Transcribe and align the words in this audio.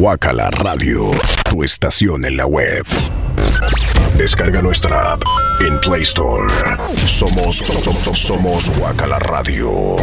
Guacala 0.00 0.50
Radio, 0.50 1.10
tu 1.44 1.62
estación 1.62 2.24
en 2.24 2.38
la 2.38 2.46
web. 2.46 2.86
Descarga 4.16 4.62
nuestra 4.62 5.12
app 5.12 5.22
en 5.60 5.78
Play 5.80 6.00
Store. 6.00 6.50
Somos, 7.04 7.58
somos, 7.58 8.18
somos 8.18 8.70
Guacala 8.78 9.18
Radio. 9.18 9.96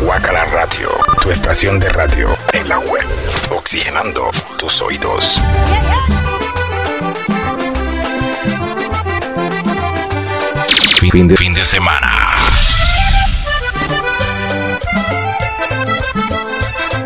Guacala 0.00 0.46
Radio, 0.46 0.88
tu 1.22 1.30
estación 1.30 1.78
de 1.78 1.90
radio 1.90 2.36
oxigenando 3.66 4.30
tus 4.58 4.80
oídos. 4.80 5.42
Fin 11.00 11.26
de, 11.26 11.36
fin 11.36 11.52
de 11.52 11.64
semana. 11.64 12.36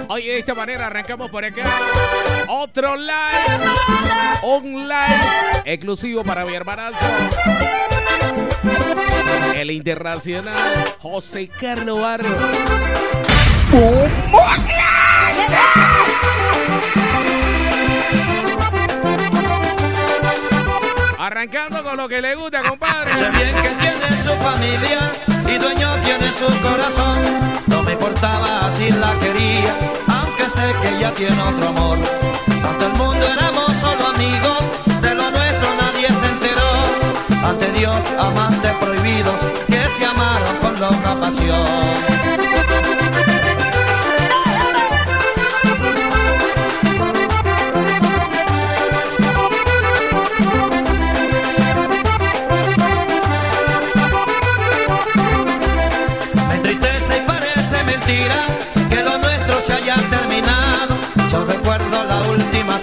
Oye, 0.09 0.33
de 0.33 0.39
esta 0.41 0.55
manera 0.55 0.89
arrancamos 0.89 1.31
por 1.31 1.47
acá. 1.47 1.65
Otro 2.49 2.95
live 2.95 3.65
online 4.43 5.63
exclusivo 5.65 6.23
para 6.25 6.45
mi 6.45 6.55
hermanazo. 6.55 6.99
El 9.55 9.71
internacional 9.71 10.95
José 10.99 11.49
Carlos 11.49 12.03
Barro. 12.03 12.29
Arrancando 21.31 21.85
con 21.85 21.97
lo 21.97 22.09
que 22.09 22.21
le 22.21 22.35
gusta, 22.35 22.61
compadre. 22.61 23.15
Sé 23.15 23.31
bien 23.31 23.55
que 23.63 23.69
tiene 23.69 24.21
su 24.21 24.33
familia 24.43 25.13
y 25.47 25.59
dueño 25.59 25.89
tiene 26.05 26.33
su 26.33 26.47
corazón. 26.61 27.19
No 27.69 27.85
me 27.85 27.93
importaba 27.93 28.69
si 28.73 28.91
la 28.91 29.17
quería, 29.17 29.79
aunque 30.09 30.49
sé 30.49 30.75
que 30.83 30.97
ella 30.97 31.13
tiene 31.13 31.41
otro 31.41 31.69
amor. 31.69 31.99
Ante 32.69 32.85
el 32.85 32.93
mundo 32.95 33.27
éramos 33.33 33.73
solo 33.77 34.09
amigos, 34.09 34.73
de 35.03 35.15
lo 35.15 35.31
nuestro 35.31 35.75
nadie 35.77 36.09
se 36.09 36.27
enteró. 36.27 37.47
Ante 37.49 37.71
Dios, 37.79 38.05
amantes 38.19 38.73
prohibidos 38.81 39.47
que 39.69 39.89
se 39.89 40.05
amaron 40.05 40.57
con 40.57 40.81
loca 40.81 41.21
pasión. 41.21 42.70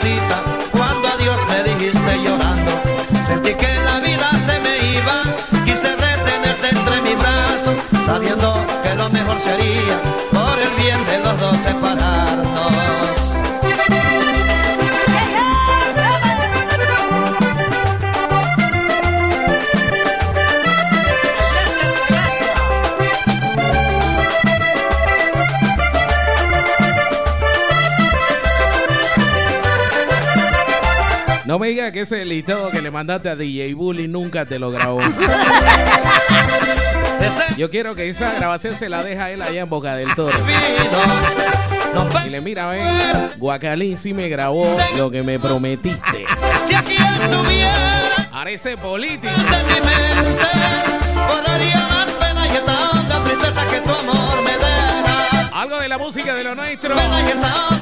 Cita 0.07 0.43
cuando 0.71 1.07
a 1.07 1.17
Dios 1.17 1.39
me 1.49 1.63
dijiste 1.69 2.11
llorando. 2.23 2.71
Sentí 3.25 3.53
que 3.55 3.71
la 3.87 3.99
vida 3.99 4.29
se 4.47 4.59
me 4.59 4.73
iba, 4.97 5.17
quise 5.65 5.89
retenerte 5.95 6.67
entre 6.69 7.01
mis 7.01 7.17
brazos, 7.17 7.75
sabiendo 8.05 8.47
que 8.83 8.93
lo 8.95 9.09
mejor 9.09 9.39
sería 9.39 9.97
por 10.31 10.55
el 10.59 10.73
bien 10.81 10.99
de 11.05 11.19
los 11.19 11.37
dos 11.39 11.57
separarnos. 11.57 12.66
Que 31.91 32.01
ese 32.01 32.25
listado 32.25 32.69
que 32.69 32.81
le 32.81 32.91
mandaste 32.91 33.29
a 33.29 33.35
DJ 33.37 33.73
Bully 33.73 34.09
nunca 34.09 34.45
te 34.45 34.59
lo 34.59 34.71
grabó. 34.71 34.99
Yo 37.55 37.69
quiero 37.69 37.95
que 37.95 38.09
esa 38.09 38.33
grabación 38.33 38.75
se 38.75 38.89
la 38.89 39.03
deja 39.03 39.31
él 39.31 39.41
allá 39.41 39.61
en 39.61 39.69
Boca 39.69 39.95
del 39.95 40.13
Toro. 40.13 40.37
Y 42.25 42.29
le 42.29 42.41
mira, 42.41 42.67
ven, 42.67 42.85
Guacalín 43.37 43.95
sí 43.95 44.13
me 44.13 44.27
grabó 44.27 44.67
lo 44.97 45.09
que 45.09 45.23
me 45.23 45.39
prometiste. 45.39 46.25
Parece 48.31 48.75
político. 48.77 49.33
y 52.53 53.29
tristeza 53.29 53.65
que 53.67 53.79
tu 53.79 53.91
amor 53.91 54.43
me 54.43 54.51
deja. 54.51 54.66
Algo 55.57 55.79
de 55.79 55.87
la 55.87 55.97
música 55.97 56.35
de 56.35 56.43
lo 56.43 56.53
nuestro. 56.53 56.95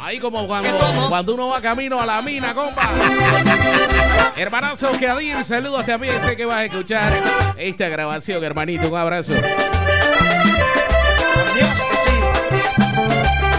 Ahí 0.01 0.17
como 0.17 0.47
cuando, 0.47 0.69
cuando 1.09 1.33
uno 1.33 1.49
va 1.49 1.61
camino 1.61 1.99
a 1.99 2.05
la 2.05 2.21
mina, 2.21 2.53
compa. 2.55 2.89
Hermanazo 4.37 4.93
Kadir, 4.97 5.43
saludos 5.43 5.85
también. 5.85 6.13
Sé 6.23 6.37
que 6.37 6.45
vas 6.45 6.59
a 6.59 6.63
escuchar 6.63 7.11
esta 7.57 7.89
grabación, 7.89 8.41
hermanito. 8.45 8.87
Un 8.87 8.97
abrazo. 8.97 9.33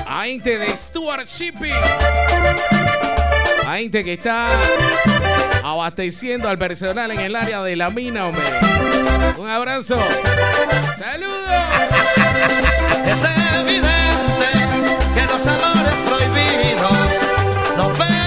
A 0.06 0.24
gente 0.24 0.60
de 0.60 0.68
Stuart 0.74 1.26
Shipping. 1.28 1.74
A 3.66 3.76
gente 3.76 4.02
que 4.02 4.14
está 4.14 4.48
abasteciendo 5.62 6.48
al 6.48 6.56
personal 6.56 7.10
en 7.10 7.20
el 7.20 7.36
área 7.36 7.62
de 7.62 7.76
la 7.76 7.90
mina, 7.90 8.28
hombre. 8.28 8.44
Un 9.36 9.50
abrazo. 9.50 9.98
Saludos. 10.98 11.36
Es 13.04 13.24
evidente 13.24 13.86
que 13.86 13.95
los 15.36 15.46
amores 15.48 16.00
prohibidos. 16.00 16.96
Nos 17.76 17.98
pegan 17.98 18.25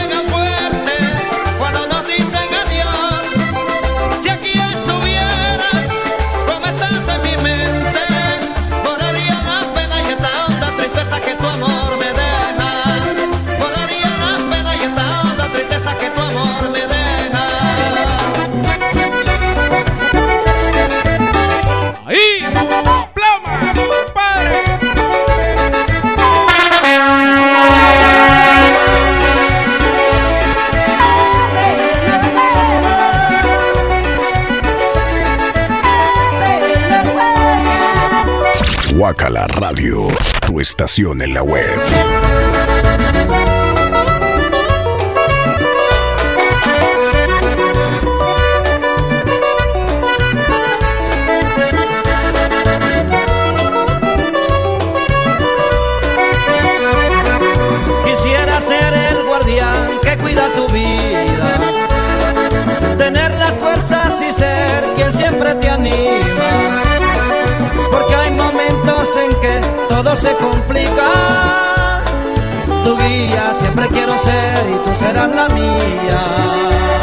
Guacala 39.09 39.47
Radio, 39.47 40.07
tu 40.45 40.59
estación 40.59 41.23
en 41.23 41.33
la 41.33 41.41
web. 41.41 41.65
Quisiera 58.05 58.61
ser 58.61 58.93
el 58.93 59.25
guardián 59.25 59.89
que 60.03 60.17
cuida 60.19 60.49
tu 60.49 60.67
vida. 60.71 61.55
Tener 62.95 63.31
las 63.39 63.53
fuerzas 63.55 64.21
y 64.21 64.31
ser 64.31 64.83
quien 64.95 65.11
siempre 65.11 65.55
te 65.55 65.67
anima. 65.67 66.08
Que 69.41 69.59
todo 69.89 70.15
se 70.15 70.35
complica. 70.35 72.01
Tu 72.83 72.97
guía 72.97 73.53
siempre 73.53 73.87
quiero 73.89 74.17
ser 74.17 74.69
y 74.69 74.77
tú 74.83 74.95
serás 74.95 75.35
la 75.35 75.49
mía. 75.49 76.98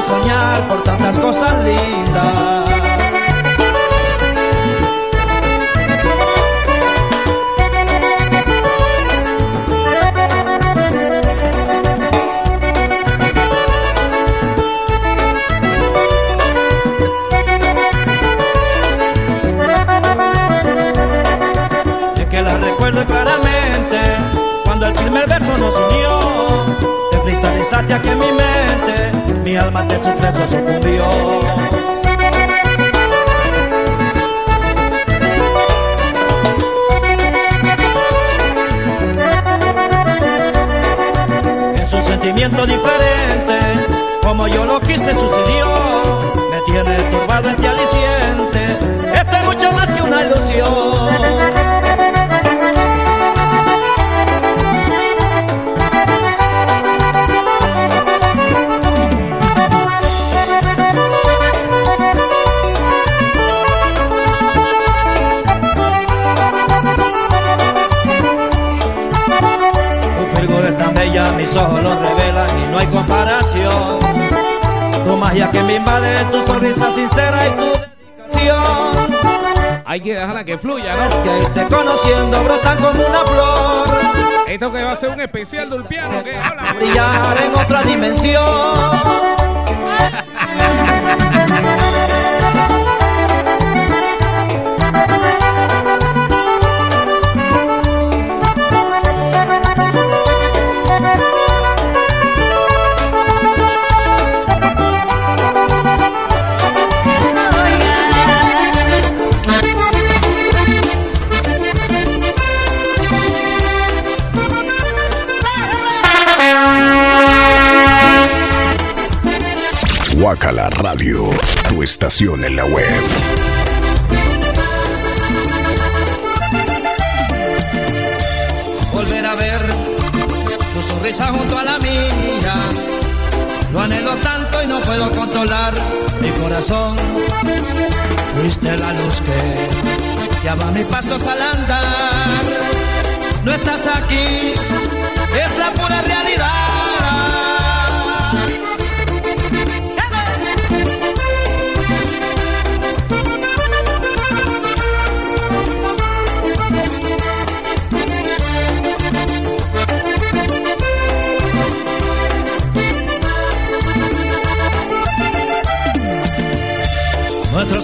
Soñar 0.00 0.66
por 0.68 0.82
tantas 0.82 1.18
cosas 1.18 1.64
lindas. 1.64 2.87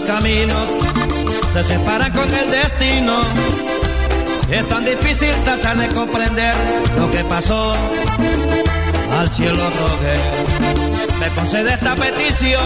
Caminos 0.05 0.69
se 1.51 1.63
separan 1.63 2.13
con 2.13 2.33
el 2.33 2.51
destino. 2.51 3.21
Es 4.51 4.69
tan 4.69 4.85
difícil 4.85 5.31
tratar 5.45 5.77
de 5.77 5.89
comprender 5.89 6.55
lo 6.97 7.11
que 7.11 7.25
pasó. 7.25 7.75
Al 9.19 9.31
cielo 9.31 9.71
rogué, 9.81 11.19
me 11.21 11.29
concede 11.35 11.75
esta 11.75 11.95
petición. 11.95 12.63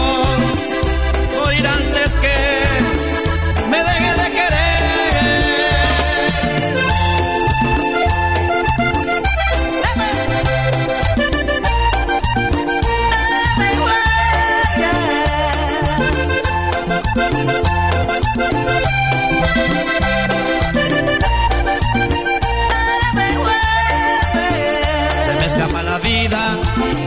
Morir 1.43 1.67
antes 1.67 2.15
que 2.15 3.67
me 3.69 3.77
deje 3.77 4.13
de 4.21 4.31
querer. 4.31 4.68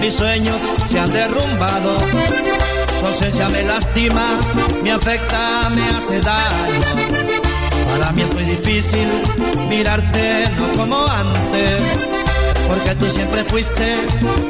Mis 0.03 0.15
sueños 0.15 0.61
se 0.87 0.99
han 0.99 1.13
derrumbado. 1.13 1.97
Tu 2.99 3.07
ausencia 3.07 3.49
me 3.49 3.63
lastima, 3.63 4.37
me 4.83 4.91
afecta, 4.91 5.71
me 5.71 5.87
hace 5.97 6.21
daño. 6.21 6.81
Para 7.93 8.11
mí 8.11 8.23
es 8.23 8.35
muy 8.35 8.43
difícil 8.43 9.09
mirarte 9.69 10.51
no 10.57 10.73
como 10.73 11.07
antes, 11.07 11.79
porque 12.67 12.95
tú 12.97 13.09
siempre 13.09 13.45
fuiste 13.45 13.97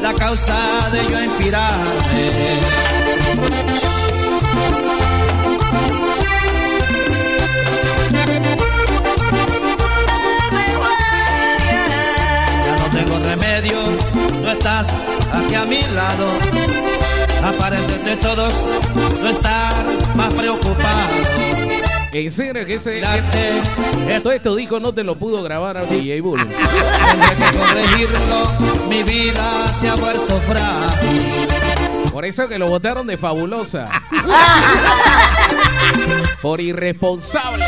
la 0.01 0.15
causa 0.15 0.57
de 0.91 1.07
yo 1.07 1.23
inspirarme. 1.23 2.31
Ya 12.65 12.77
no 12.77 12.97
tengo 12.97 13.19
remedio, 13.19 13.83
no 14.43 14.51
estás 14.51 14.93
aquí 15.45 15.55
a 15.55 15.65
mi 15.65 15.83
lado. 15.83 16.27
Aparente 17.43 17.99
de 17.99 18.17
todos, 18.17 18.67
no 19.21 19.29
estar 19.29 19.85
más 20.15 20.33
preocupado. 20.35 21.09
En 22.13 22.31
serio 22.31 22.65
que 22.67 22.75
ese. 22.75 23.01
Es 24.07 24.23
Todo 24.23 24.33
esto 24.33 24.55
dijo 24.55 24.79
no 24.81 24.93
te 24.93 25.03
lo 25.03 25.17
pudo 25.17 25.43
grabar 25.43 25.79
a 25.79 25.85
DJ 25.85 26.21
Bull. 26.21 26.39
tendré 26.47 27.37
que 27.37 27.59
corregirlo. 27.59 28.47
Mi 28.89 29.03
vida 29.03 29.73
se 29.73 29.89
ha 29.89 29.95
vuelto 29.95 30.39
frágil. 30.41 31.23
Por 32.13 32.27
eso 32.27 32.49
que 32.49 32.59
lo 32.59 32.69
votaron 32.69 33.07
de 33.07 33.17
fabulosa. 33.17 33.89
Por 36.43 36.61
irresponsable. 36.61 37.65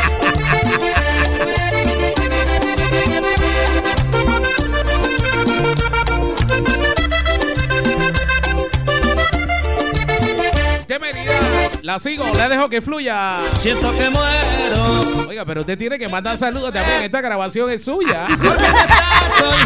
La 11.85 11.99
sigo, 11.99 12.25
la 12.35 12.49
dejo 12.49 12.67
que 12.67 12.81
fluya. 12.81 13.37
Siento 13.57 13.91
que 13.91 14.09
muero. 14.09 15.27
Oiga, 15.29 15.45
pero 15.45 15.61
usted 15.61 15.77
tiene 15.77 15.99
que 15.99 16.09
mandar 16.09 16.35
saludos 16.35 16.73
también. 16.73 17.03
Esta 17.03 17.21
grabación 17.21 17.69
es 17.69 17.83
suya. 17.83 18.25
Porque 18.27 18.65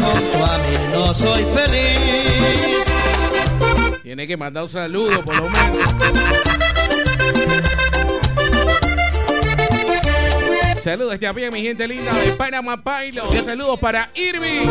junto 0.04 0.46
a 0.46 0.58
mí, 0.58 0.74
no 0.92 1.14
soy 1.14 1.46
feliz. 1.46 2.94
Tiene 4.04 4.28
que 4.28 4.36
mandar 4.36 4.64
un 4.64 4.70
saludo, 4.70 5.22
por 5.22 5.34
lo 5.34 5.50
menos. 5.50 5.78
Saludos 10.84 11.18
también, 11.22 11.54
mi 11.54 11.62
gente 11.62 11.88
linda 11.88 12.12
de 12.12 12.34
Panama 12.34 12.84
Pilot. 12.84 13.32
Saludos 13.46 13.80
para 13.80 14.12
Irving. 14.14 14.68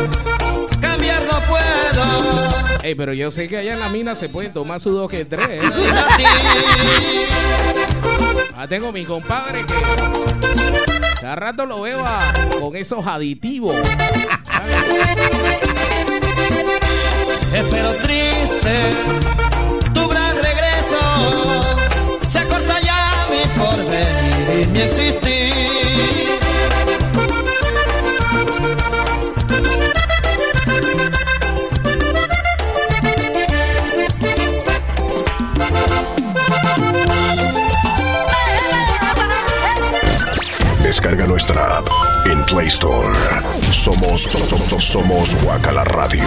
Cambiar 1.08 1.22
no 1.32 1.40
puedo. 1.46 2.78
Ey, 2.82 2.94
pero 2.94 3.12
yo 3.12 3.30
sé 3.30 3.48
que 3.48 3.56
allá 3.58 3.74
en 3.74 3.80
la 3.80 3.88
mina 3.88 4.14
se 4.14 4.28
pueden 4.28 4.52
tomar 4.52 4.80
su 4.80 4.90
dos 4.92 5.10
que 5.10 5.24
tres. 5.24 5.60
Ah, 8.60 8.66
tengo 8.66 8.90
mi 8.90 9.04
compadre 9.04 9.64
que 9.64 9.74
cada 11.20 11.36
rato 11.36 11.64
lo 11.64 11.82
veo 11.82 12.04
a- 12.04 12.32
con 12.60 12.74
esos 12.74 13.06
aditivos. 13.06 13.76
Espero 17.54 17.90
triste 18.02 18.74
tu 19.94 20.08
gran 20.08 20.34
regreso. 20.42 20.98
Se 22.28 22.40
acorta 22.40 22.80
ya 22.80 23.26
mi 23.30 23.46
porvenir 23.56 24.62
y 24.62 24.66
mi 24.72 24.80
existir. 24.80 25.37
En 42.26 42.44
Play 42.46 42.66
Store. 42.66 43.14
Somos, 43.70 44.22
somos, 44.22 44.84
somos 44.84 45.36
Guacala 45.40 45.84
Radio. 45.84 46.24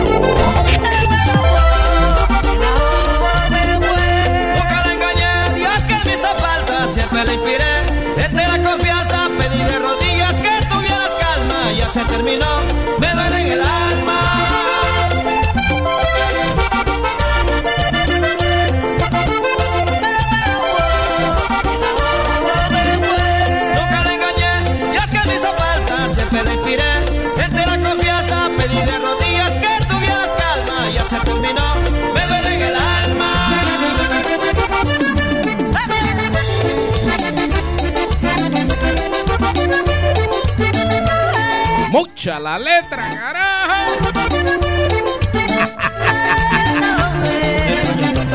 Mucha 42.22 42.40
la 42.40 42.60
letra, 42.60 43.10
carajo. 43.10 44.12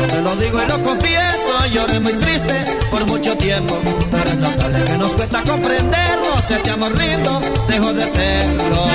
Te 0.09 0.21
lo 0.21 0.35
digo 0.35 0.61
y 0.61 0.65
lo 0.65 0.81
confieso, 0.81 1.65
lloré 1.71 1.97
muy 2.01 2.11
triste 2.15 2.65
por 2.91 3.05
mucho 3.07 3.37
tiempo. 3.37 3.79
Pero 4.11 4.29
es 4.29 4.35
notable 4.35 4.83
que 4.83 4.97
nos 4.97 5.13
cuesta 5.13 5.41
comprenderlo. 5.41 6.41
Si 6.45 6.55
te 6.55 6.69
amor 6.69 6.97
lindo, 6.97 7.39
dejo 7.69 7.93
de 7.93 8.07
serlo. 8.07 8.87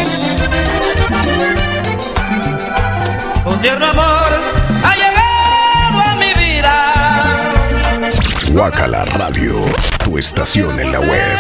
Un 3.47 3.61
tierno 3.63 3.87
amor 3.87 4.41
ha 4.85 4.95
llegado 4.95 6.01
a 6.03 6.17
mi 6.17 6.35
vida. 6.35 6.95
Guacala 8.51 9.07
Radio, 9.07 9.65
tu 10.05 10.19
estación 10.19 10.79
en 10.79 10.93
la 10.93 11.01
web. 11.01 11.39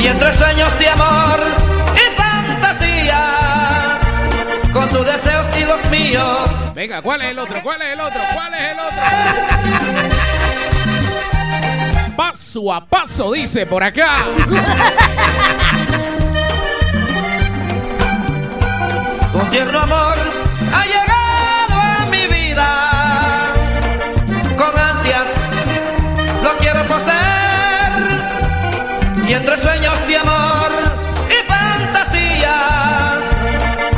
Y 0.00 0.06
entre 0.06 0.32
sueños 0.32 0.78
de 0.78 0.88
amor 0.88 1.40
y 1.94 2.16
fantasía, 2.16 3.98
con 4.72 4.88
tus 4.88 5.04
deseos 5.04 5.46
y 5.58 5.64
los 5.64 5.84
míos. 5.90 6.48
Venga, 6.74 7.02
¿cuál 7.02 7.20
es 7.20 7.32
el 7.32 7.38
otro? 7.38 7.62
¿Cuál 7.62 7.82
es 7.82 7.88
el 7.92 8.00
otro? 8.00 8.20
¿Cuál 8.32 8.54
es 8.54 8.60
el 8.72 8.80
otro? 8.80 9.02
Paso 12.16 12.72
a 12.72 12.82
paso, 12.86 13.32
dice 13.32 13.66
por 13.66 13.84
acá. 13.84 14.24
Un 19.34 19.50
tierno 19.50 19.80
amor 19.80 20.16
ha 20.74 20.84
llegado 20.86 21.74
a 21.74 22.06
mi 22.10 22.26
vida. 22.26 23.52
Con 24.56 24.78
ansias 24.78 25.28
lo 26.42 26.56
quiero 26.58 26.86
poseer. 26.86 27.30
Y 29.28 29.32
entre 29.32 29.56
sueños 29.56 29.79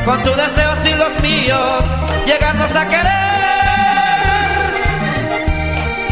con 0.04 0.22
tus 0.22 0.36
deseos 0.36 0.78
y 0.86 0.94
los 0.96 1.20
míos, 1.20 1.84
llegarnos 2.26 2.74
a 2.76 2.84
querer. 2.86 3.12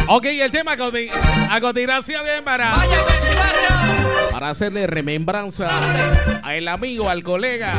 Ok, 0.09 0.25
el 0.27 0.51
tema 0.51 0.73
a 0.73 0.77
conti- 0.77 1.11
a 1.51 1.61
continuación 1.61 2.25
bien 2.25 2.43
para, 2.45 2.75
para 4.33 4.51
hacerle 4.51 4.87
remembranza 4.87 5.71
al 6.43 6.67
amigo, 6.69 7.09
al 7.09 7.23
colega 7.23 7.75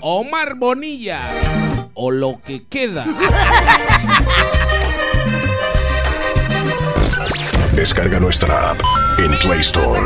Omar 0.00 0.54
Bonilla 0.54 1.20
o 1.94 2.10
lo 2.10 2.40
que 2.44 2.64
queda. 2.68 3.04
Descarga 7.82 8.20
nuestra 8.20 8.70
app 8.70 8.80
en 9.18 9.36
Play 9.40 9.58
Store. 9.58 10.00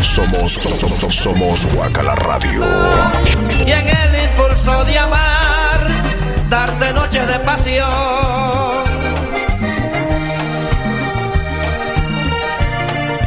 Somos, 0.00 0.54
somos, 0.54 1.14
somos 1.14 1.66
Guacala 1.74 2.14
Radio. 2.14 2.64
y 3.66 3.70
en 3.70 3.88
el 3.88 4.24
impulso 4.24 4.82
de 4.86 4.98
amar, 4.98 5.86
darte 6.48 6.94
noches 6.94 7.26
de 7.26 7.38
pasión. 7.40 7.90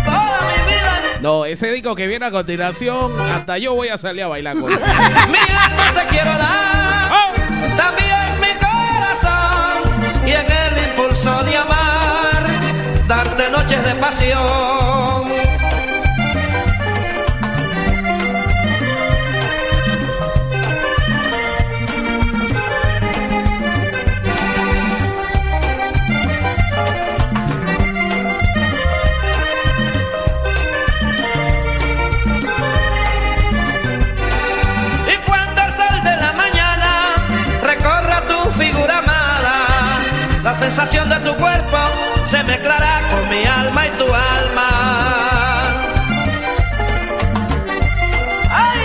Toda 0.03 0.39
mi 0.41 0.73
vida, 0.73 1.01
No, 1.21 1.45
ese 1.45 1.71
disco 1.71 1.93
que 1.93 2.07
viene 2.07 2.25
a 2.25 2.31
continuación, 2.31 3.13
hasta 3.29 3.59
yo 3.59 3.75
voy 3.75 3.89
a 3.89 3.97
salir 3.99 4.23
a 4.23 4.27
bailar 4.27 4.57
con 4.59 4.71
él. 4.71 4.79
mi 5.29 5.37
alma 5.37 6.01
te 6.01 6.07
quiero 6.07 6.31
dar, 6.35 7.11
¡Oh! 7.11 7.31
también 7.77 8.41
mi 8.41 8.53
corazón, 8.57 10.27
y 10.27 10.31
en 10.31 10.51
el 10.51 10.89
impulso 10.89 11.43
de 11.43 11.57
amar, 11.57 11.82
darte 13.07 13.49
noches 13.49 13.83
de 13.83 13.95
pasión. 13.95 15.27
Y 35.07 35.15
cuando 35.25 35.61
el 35.61 35.73
sol 35.73 36.03
de 36.03 36.15
la 36.15 36.33
mañana 36.33 37.15
recorra 37.63 38.23
tu 38.27 38.51
figura 38.51 38.99
amada, 38.99 39.99
la 40.43 40.53
sensación 40.53 41.09
de 41.09 41.17
tu 41.17 41.35
cuerpo 41.35 42.02
se 42.25 42.43
mezclará 42.43 43.01
con 43.09 43.29
mi 43.29 43.45
alma 43.45 43.87
y 43.87 43.89
tu 43.91 44.05
alma. 44.05 44.69
¡Ay! 48.51 48.79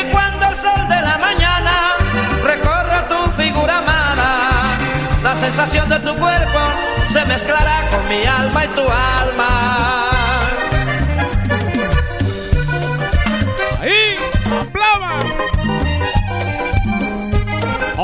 Y 0.00 0.10
cuando 0.10 0.46
el 0.46 0.56
sol 0.56 0.88
de 0.88 1.00
la 1.00 1.18
mañana 1.18 1.96
recorra 2.44 3.08
tu 3.08 3.30
figura 3.32 3.78
amada, 3.78 4.78
la 5.22 5.36
sensación 5.36 5.88
de 5.88 5.98
tu 6.00 6.14
cuerpo 6.16 6.60
se 7.08 7.24
mezclará 7.24 7.82
con 7.90 8.08
mi 8.08 8.24
alma 8.26 8.64
y 8.64 8.68
tu 8.68 8.82
alma. 8.82 10.11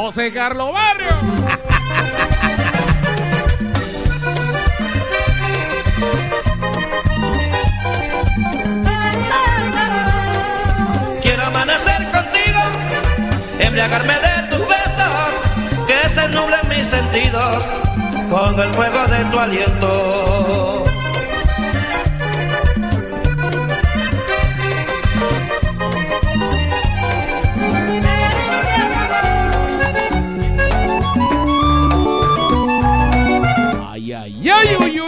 José 0.01 0.33
Carlos 0.33 0.73
Barrio. 0.73 1.09
Quiero 11.21 11.43
amanecer 11.43 12.11
contigo, 12.13 12.61
embriagarme 13.59 14.15
de 14.15 14.57
tus 14.57 14.69
besos, 14.69 15.87
que 15.89 16.09
se 16.09 16.29
nublen 16.29 16.61
mis 16.69 16.87
sentidos 16.87 17.65
con 18.31 18.61
el 18.61 18.73
fuego 18.75 19.05
de 19.09 19.25
tu 19.25 19.39
aliento. 19.41 20.78
¡Yay, 34.49 34.99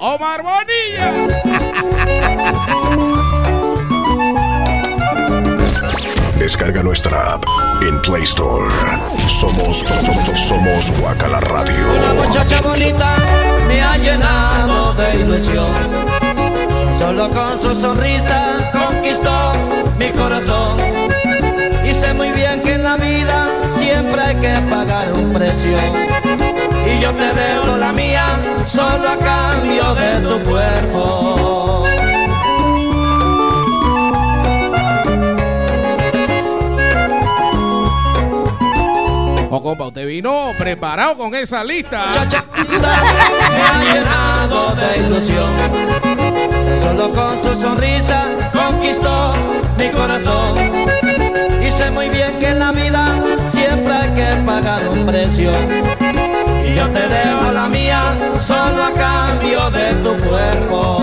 ¡Omar 0.00 0.42
Bonilla! 0.42 1.12
Descarga 6.38 6.82
nuestra 6.82 7.34
app 7.34 7.44
en 7.82 8.00
Play 8.00 8.22
Store. 8.22 8.70
Somos, 9.26 9.80
somos, 9.80 10.38
somos 10.38 10.90
Guacala 10.98 11.40
Radio. 11.40 11.74
Una 11.92 12.24
muchacha 12.24 12.62
bonita 12.62 13.16
me 13.68 13.82
ha 13.82 13.98
llenado 13.98 14.94
de 14.94 15.16
ilusión. 15.16 15.68
Solo 16.98 17.28
con 17.32 17.60
su 17.60 17.74
sonrisa 17.74 18.72
conquistó 18.72 19.52
mi 19.98 20.10
corazón. 20.10 20.78
Y 21.86 21.92
sé 21.92 22.14
muy 22.14 22.32
bien 22.32 22.62
que 22.62 22.72
en 22.72 22.82
la 22.82 22.96
vida 22.96 23.46
siempre 23.94 24.20
hay 24.20 24.36
que 24.36 24.54
pagar 24.68 25.12
un 25.12 25.32
precio. 25.32 25.76
Y 26.86 27.00
yo 27.00 27.12
te 27.12 27.32
debo 27.32 27.76
la 27.76 27.92
mía 27.92 28.26
solo 28.66 29.08
a 29.08 29.18
cambio 29.18 29.94
de 29.94 30.20
tu 30.20 30.38
cuerpo. 30.50 31.84
O 39.50 39.62
compa, 39.62 39.86
usted 39.86 40.06
vino 40.06 40.50
preparado 40.58 41.16
con 41.16 41.34
esa 41.34 41.62
lista. 41.62 42.06
Muchacha 42.08 42.44
me 42.56 43.62
ha 43.62 43.94
llenado 43.94 44.74
de 44.74 44.98
ilusión. 44.98 45.50
Solo 46.82 47.12
con 47.12 47.42
su 47.42 47.60
sonrisa 47.60 48.24
conquistó 48.52 49.32
mi 49.78 49.88
corazón. 49.90 51.03
Sé 51.76 51.90
muy 51.90 52.08
bien 52.08 52.38
que 52.38 52.48
en 52.48 52.60
la 52.60 52.70
vida 52.70 53.20
siempre 53.48 53.92
hay 53.92 54.10
que 54.10 54.42
pagar 54.46 54.88
un 54.90 55.04
precio. 55.04 55.50
Y 56.64 56.74
yo 56.76 56.86
te 56.90 57.08
dejo 57.08 57.50
la 57.52 57.68
mía 57.68 58.00
solo 58.38 58.84
a 58.84 58.92
cambio 58.92 59.70
de 59.70 59.92
tu 59.94 60.28
cuerpo. 60.28 61.02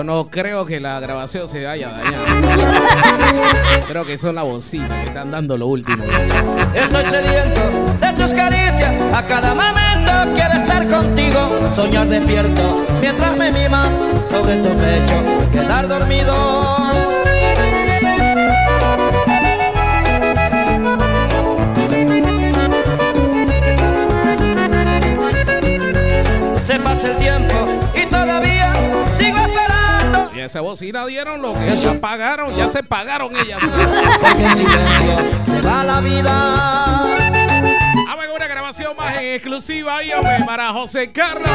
Yo 0.00 0.04
no 0.04 0.30
creo 0.30 0.64
que 0.64 0.80
la 0.80 0.98
grabación 0.98 1.46
se 1.46 1.62
vaya 1.62 1.90
a 1.90 1.92
dañar. 1.92 2.22
creo 3.86 4.06
que 4.06 4.16
son 4.16 4.34
las 4.34 4.44
bocinas 4.44 4.88
que 5.02 5.08
están 5.08 5.30
dando 5.30 5.58
lo 5.58 5.66
último. 5.66 6.02
Estoy 6.74 7.04
sediento 7.04 7.60
de 8.00 8.12
tus 8.14 8.32
caricias, 8.32 8.94
a 9.12 9.22
cada 9.26 9.54
momento 9.54 10.10
quiero 10.34 10.54
estar 10.54 10.88
contigo, 10.88 11.50
soñar 11.74 12.08
despierto 12.08 12.86
mientras 12.98 13.36
me 13.36 13.52
mimas 13.52 13.90
sobre 14.30 14.56
tu 14.60 14.70
pecho, 14.74 15.50
quedar 15.52 15.86
dormido. 15.86 16.78
Se 26.64 26.78
pasa 26.78 27.08
el 27.08 27.16
tiempo 27.18 27.66
esperando. 30.40 30.44
Y 30.44 30.44
esa 30.44 30.60
bocina 30.60 31.06
dieron 31.06 31.42
lo 31.42 31.54
que 31.54 31.76
ya 31.76 32.00
pagaron, 32.00 32.56
ya 32.56 32.68
se 32.68 32.82
pagaron 32.82 33.32
ellas. 33.36 33.60
Porque 34.20 34.42
en 34.42 34.56
silencio 34.56 35.16
se 35.46 35.62
va 35.62 35.84
la 35.84 36.00
vida. 36.00 37.06
Con 38.30 38.36
una 38.36 38.46
grabación 38.46 38.96
más 38.96 39.16
en 39.16 39.34
exclusiva 39.34 39.96
hombre, 40.16 40.44
para 40.46 40.72
José 40.72 41.10
Carlos. 41.10 41.50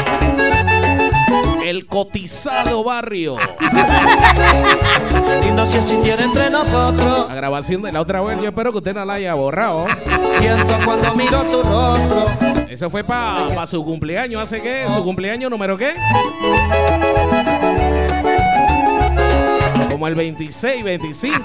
El 1.64 1.86
cotizado 1.86 2.84
barrio. 2.84 3.38
Lindo 5.42 5.66
si 5.66 5.78
existiera 5.78 6.24
entre 6.24 6.50
nosotros. 6.50 7.28
La 7.30 7.36
grabación 7.36 7.82
de 7.82 7.92
la 7.92 8.02
otra 8.02 8.22
vez, 8.22 8.42
yo 8.42 8.50
espero 8.50 8.72
que 8.72 8.80
usted 8.80 8.94
no 8.94 9.06
la 9.06 9.14
haya 9.14 9.34
borrado. 9.36 9.86
Siento 10.40 10.78
cuando 10.84 11.16
miro 11.16 11.44
tu 11.44 11.64
rostro. 11.64 12.26
Eso 12.68 12.90
fue 12.90 13.04
para 13.04 13.66
su 13.68 13.84
cumpleaños, 13.86 14.42
¿hace 14.42 14.60
qué? 14.60 14.86
¿Su 14.94 15.04
cumpleaños 15.04 15.50
número 15.50 15.78
qué? 15.78 15.94
Como 19.96 20.08
el 20.10 20.16
26, 20.16 20.84
25. 20.84 21.38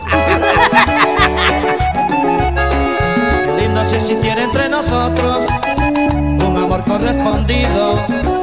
Lindo 3.60 3.84
si 3.84 3.94
existiera 3.94 4.42
entre 4.42 4.68
nosotros. 4.68 5.46
Un 5.94 6.58
amor 6.58 6.82
correspondido. 6.82 7.94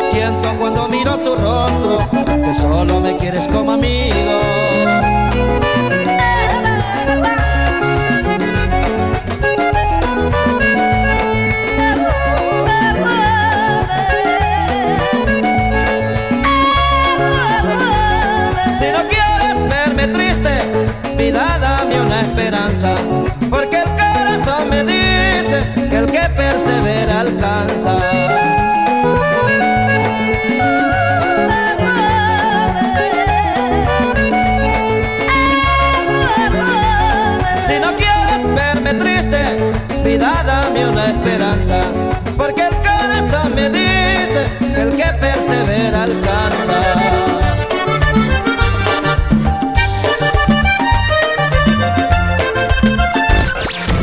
Siento 0.09 0.55
cuando 0.61 0.87
miro 0.87 1.19
tu 1.19 1.35
rostro. 1.35 2.09
Que 2.41 2.55
solo 2.55 3.01
me 3.01 3.17
quieres 3.17 3.49
como 3.49 3.73
amigo. 3.73 4.39
Una 40.89 41.09
esperanza. 41.09 41.81
Porque 42.35 42.61
el 42.63 42.75
corazón 42.75 43.55
me 43.55 43.69
dice 43.69 44.45
que 44.59 44.81
el 44.81 44.89
que 44.89 45.05
persevera 45.19 46.03
alcanza. 46.03 46.81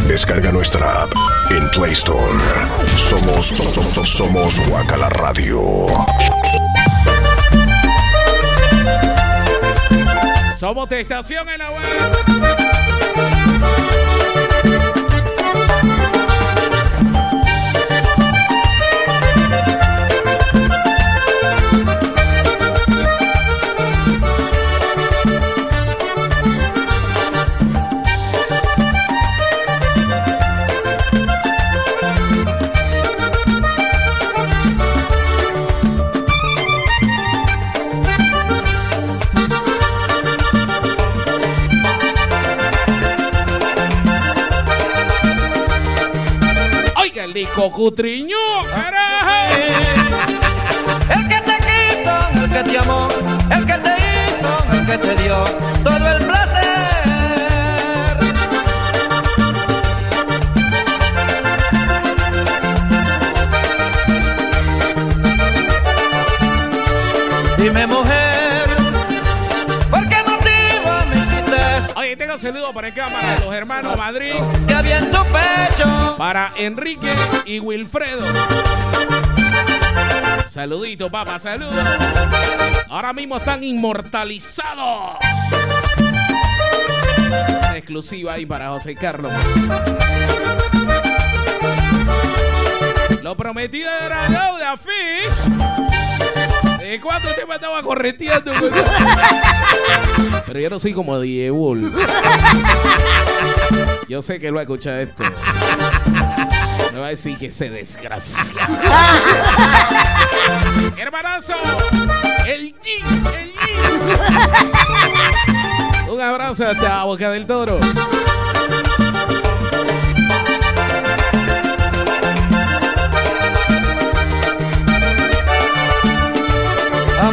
Descarga 0.06 0.52
nuestra 0.52 1.02
app 1.02 1.12
en 1.50 1.68
Play 1.70 1.92
Store. 1.92 2.20
Somos, 2.96 3.48
somos, 3.48 4.08
somos 4.08 4.68
Guacala 4.68 5.08
Radio. 5.08 5.86
Somos 10.56 10.88
de 10.88 11.00
estación 11.00 11.48
en 11.48 11.58
la 11.58 11.70
web. 11.70 12.83
Disco 47.34 47.68
Cutriño. 47.72 48.36
El 51.10 51.26
que 51.26 51.40
te 51.40 51.56
quiso, 51.66 52.16
el 52.32 52.48
que 52.48 52.70
te 52.70 52.78
amó, 52.78 53.08
el 53.50 53.66
que 53.66 53.72
te 53.72 53.94
hizo, 54.28 54.56
el 54.72 54.86
que 54.86 54.98
te 54.98 55.22
dio 55.22 55.44
todo 55.82 56.16
el 56.16 56.24
placer. 56.26 56.63
Tengo 72.34 72.38
saludo 72.38 72.72
para 72.72 72.88
acá 72.88 73.08
para 73.08 73.38
los 73.40 73.54
hermanos 73.54 73.96
Madrid, 73.96 74.32
pecho? 74.66 76.16
para 76.16 76.52
Enrique 76.56 77.14
y 77.44 77.60
Wilfredo. 77.60 78.26
Saludito, 80.48 81.10
papá, 81.10 81.38
saludos. 81.38 81.74
Ahora 82.88 83.12
mismo 83.12 83.36
están 83.36 83.62
inmortalizados. 83.62 85.16
Exclusiva 87.74 88.32
ahí 88.34 88.46
para 88.46 88.70
José 88.70 88.94
Carlos. 88.94 89.32
Lo 93.22 93.36
prometido 93.36 93.90
era 93.90 94.28
deuda, 94.28 94.76
Fish. 94.76 95.53
¿De 96.84 97.00
cuánto 97.00 97.28
usted 97.30 97.46
me 97.46 97.54
estaba 97.54 97.82
correteando? 97.82 98.52
Pero 100.46 100.60
yo 100.60 100.68
no 100.68 100.78
soy 100.78 100.92
como 100.92 101.18
Diebul. 101.18 101.90
Yo 104.06 104.20
sé 104.20 104.38
que 104.38 104.48
él 104.48 104.54
va 104.54 104.60
a 104.60 104.64
escuchar 104.64 105.00
esto. 105.00 105.24
decir 107.08 107.38
que 107.38 107.50
se 107.50 107.70
desgracia. 107.70 108.68
Hermanazo, 110.98 111.54
el 112.46 112.74
G, 112.74 112.84
el 113.40 113.54
G. 113.54 116.12
Un 116.12 116.20
abrazo 116.20 116.66
hasta 116.66 117.04
Boca 117.04 117.30
del 117.30 117.46
Toro. 117.46 117.80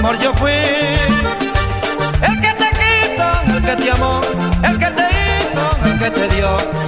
Amor, 0.03 0.17
yo 0.17 0.33
fui. 0.33 0.51
El 0.51 2.39
que 2.41 2.51
te 2.53 2.69
quiso, 2.79 3.27
el 3.55 3.63
que 3.63 3.83
te 3.83 3.91
amó, 3.91 4.19
el 4.63 4.77
que 4.79 4.87
te 4.87 5.07
hizo, 5.43 5.63
el 5.85 5.99
que 5.99 6.09
te 6.09 6.27
dio 6.35 6.80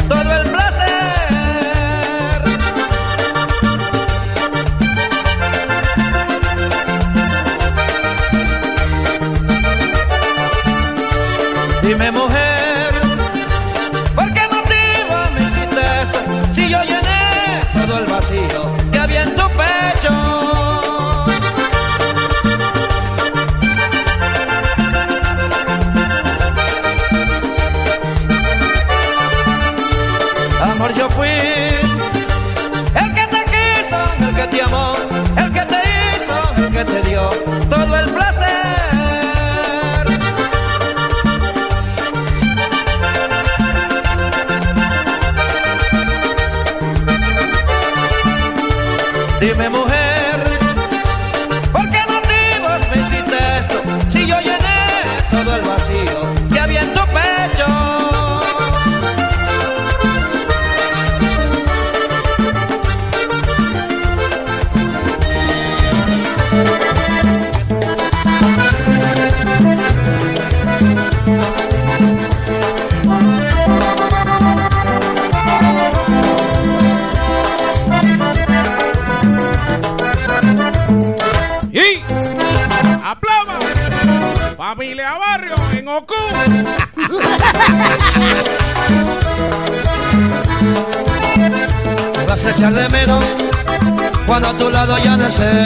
a 94.54 94.58
tu 94.58 94.70
lado 94.70 94.98
ya 95.00 95.18
no 95.18 95.30
sé. 95.30 95.66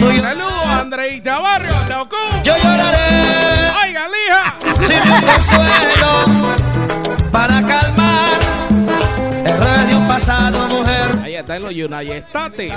Oye, 0.00 0.20
saludos 0.20 0.66
Andreita 0.66 1.40
Barrio 1.40 1.70
Ocu. 2.00 2.16
Yo 2.42 2.56
lloraré 2.56 3.70
Oiga, 3.84 4.06
lija. 4.08 4.54
sin 4.86 5.12
un 5.12 5.20
consuelo 5.22 6.50
para 7.30 7.62
calmar 7.62 8.30
errores 9.44 9.88
de 9.88 9.94
un 9.96 10.08
pasado, 10.08 10.68
mujer. 10.68 11.06
Ahí 11.22 11.34
está 11.36 11.56
en 11.56 11.62
los 11.62 11.72
United 11.72 12.24
States. 12.28 12.72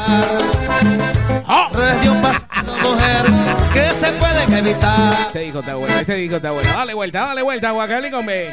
¡Oh! 1.47 1.69
Errores 1.73 2.01
de 2.01 2.09
un 2.09 2.21
pasado, 2.21 2.75
mujer, 2.81 3.25
que 3.73 3.93
se 3.93 4.11
pueden 4.13 4.53
evitar. 4.53 5.13
Este 5.27 5.39
disco 5.39 5.59
está 5.59 5.75
bueno, 5.75 5.95
este 5.95 6.15
disco 6.15 6.35
está 6.37 6.51
bueno. 6.51 6.69
Dale 6.73 6.93
vuelta, 6.93 7.21
dale 7.27 7.41
vuelta, 7.41 7.71
Guacalín, 7.71 8.13
hombre. 8.13 8.51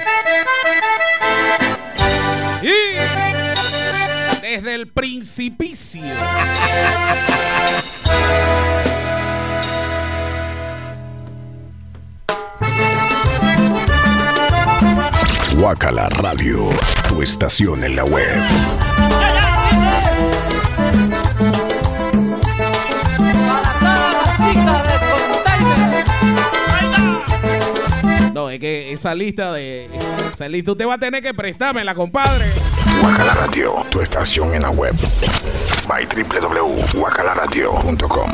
Y 2.62 3.00
desde 4.42 4.74
el 4.74 4.88
Guacala 15.56 16.08
Radio, 16.10 16.68
tu 17.08 17.22
estación 17.22 17.82
en 17.82 17.96
la 17.96 18.04
web. 18.04 18.24
No, 28.32 28.48
es 28.48 28.60
que 28.60 28.92
esa 28.92 29.16
lista 29.16 29.52
de. 29.54 29.90
Esa 30.32 30.48
lista 30.48 30.70
usted 30.70 30.86
va 30.86 30.94
a 30.94 30.98
tener 30.98 31.20
que 31.20 31.34
prestármela, 31.34 31.96
compadre. 31.96 32.46
Guacala 33.00 33.34
Radio, 33.34 33.84
tu 33.90 34.00
estación 34.00 34.54
en 34.54 34.62
la 34.62 34.70
web. 34.70 34.94
By 35.88 36.06
www.guacalaradio.com. 36.06 38.32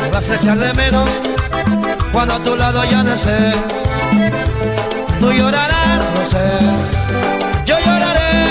Me 0.00 0.10
vas 0.10 0.30
a 0.30 0.36
echar 0.36 0.58
de 0.58 0.72
menos 0.74 1.08
cuando 2.12 2.34
a 2.34 2.38
tu 2.40 2.54
lado 2.56 2.84
ya 2.84 3.02
no 3.02 3.16
sé. 3.16 3.52
Tú 5.24 5.32
llorarás, 5.32 6.04
no 6.14 6.22
sé. 6.22 6.44
Yo 7.64 7.78
lloraré 7.78 8.44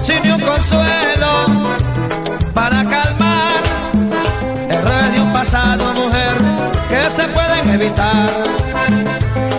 sin 0.00 0.22
ni 0.22 0.30
un 0.30 0.40
consuelo 0.40 1.44
para 2.54 2.82
calmar 2.84 3.62
errores 4.70 5.12
de 5.12 5.20
un 5.20 5.30
pasado, 5.30 5.92
mujer, 5.92 6.36
que 6.88 7.10
se 7.10 7.24
pueden 7.24 7.68
evitar. 7.68 8.30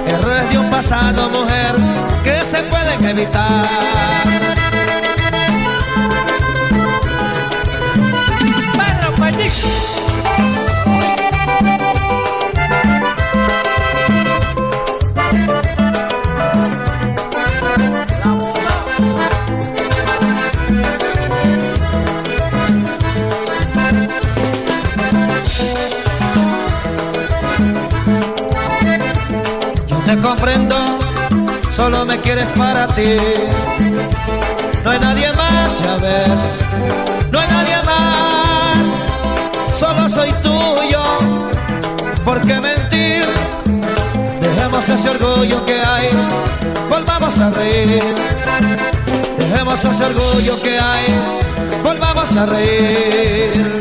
Errores 0.08 0.50
de 0.50 0.58
un 0.58 0.70
pasado, 0.72 1.30
mujer, 1.30 1.76
que 2.24 2.44
se 2.44 2.64
pueden 2.64 3.06
evitar. 3.06 4.41
Solo 31.82 32.06
me 32.06 32.18
quieres 32.20 32.52
para 32.52 32.86
ti. 32.96 33.18
No 34.84 34.92
hay 34.92 35.00
nadie 35.00 35.30
más, 35.34 35.68
ya 35.84 35.96
ves. 35.96 36.42
No 37.32 37.40
hay 37.40 37.48
nadie 37.48 37.78
más, 37.92 38.86
solo 39.74 40.08
soy 40.08 40.32
tuyo. 40.44 41.04
¿Por 42.24 42.40
qué 42.42 42.56
mentir? 42.60 43.26
Dejemos 44.42 44.90
ese 44.90 45.10
orgullo 45.10 45.66
que 45.66 45.82
hay, 45.82 46.10
volvamos 46.88 47.40
a 47.40 47.50
reír. 47.50 48.16
Dejemos 49.40 49.84
ese 49.84 50.04
orgullo 50.04 50.62
que 50.62 50.80
hay, 50.80 51.08
volvamos 51.84 52.36
a 52.38 52.46
reír. 52.46 53.81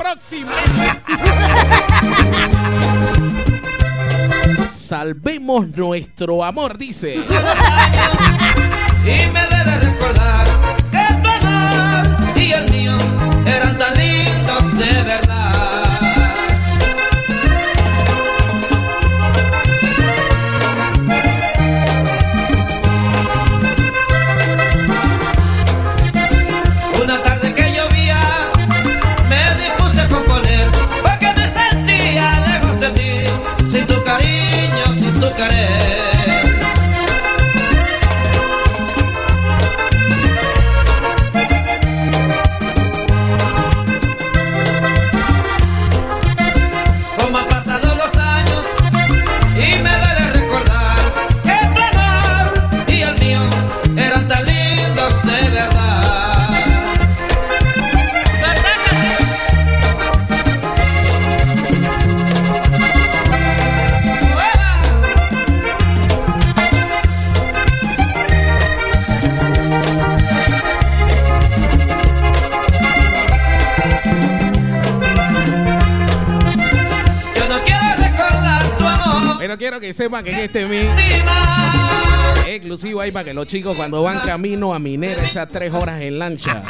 Próxima. 0.00 0.52
Salvemos 4.70 5.68
nuestro 5.68 6.42
amor, 6.42 6.78
dice. 6.78 7.16
y 9.04 9.26
me 9.26 9.42
debe 9.54 9.78
recordar 9.78 10.46
que 10.90 11.06
tu 11.22 11.28
amor 11.28 12.38
y 12.38 12.52
el 12.52 12.70
mío 12.70 12.96
eran 13.44 13.76
tan 13.76 13.94
lindos 13.94 14.78
de 14.78 15.02
verdad. 15.02 15.29
Sepan 79.92 80.24
que 80.24 80.30
en 80.32 80.38
este 80.40 80.64
mix 80.66 80.86
Lástima. 80.86 82.34
es 82.46 82.48
exclusivo 82.56 83.00
ahí 83.00 83.10
para 83.10 83.24
que 83.24 83.34
los 83.34 83.46
chicos 83.46 83.76
cuando 83.76 84.02
van 84.02 84.20
camino 84.20 84.74
a 84.74 84.78
Minera 84.78 85.22
esas 85.24 85.48
tres 85.48 85.72
horas 85.72 86.00
en 86.00 86.18
lancha. 86.18 86.62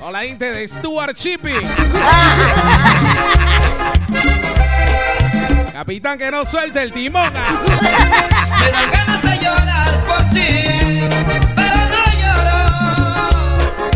Con 0.00 0.12
la 0.12 0.22
gente 0.22 0.50
de 0.50 0.66
Stuart 0.68 1.16
Shipping. 1.16 1.66
Capitán 5.72 6.18
que 6.18 6.30
no 6.30 6.44
suelte 6.44 6.82
el 6.82 6.92
timón. 6.92 7.30
ah. 7.34 7.54
Me 8.58 8.70
dan 8.72 8.90
ganas 8.90 9.22
de 9.22 9.38
llorar 9.44 10.02
por 10.04 10.20
ti, 10.30 10.48
pero 11.54 11.76
no 11.92 12.02
lloro. 12.20 12.60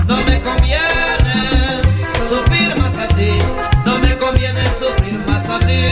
No 0.07 0.17
me 0.17 0.41
conviene 0.41 1.81
sufrir 2.29 2.77
más 2.79 2.97
así, 2.99 3.31
no 3.85 3.99
me 3.99 4.17
conviene 4.17 4.63
sufrir 4.79 5.19
más 5.27 5.49
así. 5.49 5.89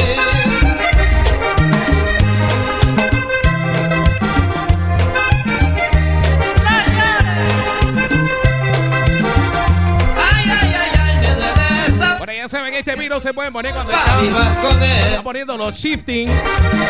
Este 12.90 13.03
virus 13.03 13.22
se 13.22 13.33
pueden 13.33 13.53
poner 13.53 13.72
cuando 13.72 13.92
están, 13.92 14.24
están 14.24 15.22
poniendo 15.22 15.57
los 15.57 15.76
shifting. 15.76 16.29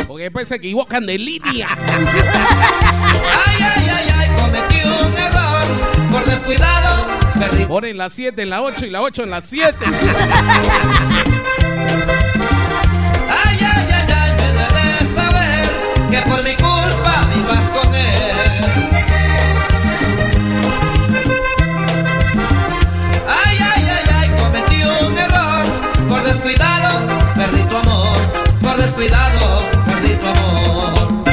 Porque 0.06 0.24
después 0.24 0.48
se 0.48 0.54
equivocan 0.54 1.04
de 1.04 1.18
línea. 1.18 1.68
Ay, 3.46 3.58
ay, 3.60 3.90
ay, 3.90 4.08
ay, 4.16 4.28
cometí 4.40 4.80
un 4.82 5.18
error 5.18 5.66
por 6.10 6.24
descuidado. 6.24 7.04
Perdí 7.38 7.64
Ponen 7.66 7.98
la 7.98 8.08
7 8.08 8.40
en 8.40 8.48
la 8.48 8.62
8 8.62 8.86
y 8.86 8.90
la 8.90 9.02
8 9.02 9.24
en 9.24 9.30
la 9.30 9.42
7. 9.42 9.76
Ay, 13.44 13.58
ay, 13.60 13.88
ay, 13.92 14.14
ay, 14.16 14.32
me 14.36 14.52
debes 14.52 15.14
saber 15.14 15.68
que 16.10 16.30
por 16.30 16.42
mi 16.42 16.54
culpa 16.54 16.69
descuidado, 26.32 27.06
perdí 27.34 27.62
tu 27.64 27.76
amor. 27.76 28.18
Por 28.62 28.76
descuidado, 28.76 29.62
perdí 29.84 30.14
tu 30.14 30.26
amor. 30.28 31.24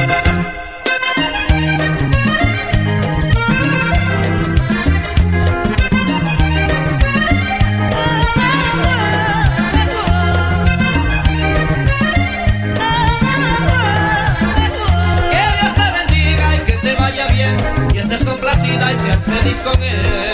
Que 15.30 15.44
Dios 15.60 15.74
te 15.74 15.86
bendiga 15.96 16.56
y 16.56 16.58
que 16.66 16.72
te 16.72 16.94
vaya 16.96 17.28
bien. 17.28 17.56
Y 17.94 17.98
estés 17.98 18.24
complacida 18.24 18.92
y 18.92 18.98
seas 18.98 19.18
feliz 19.24 19.60
con 19.60 19.82
él. 19.82 20.27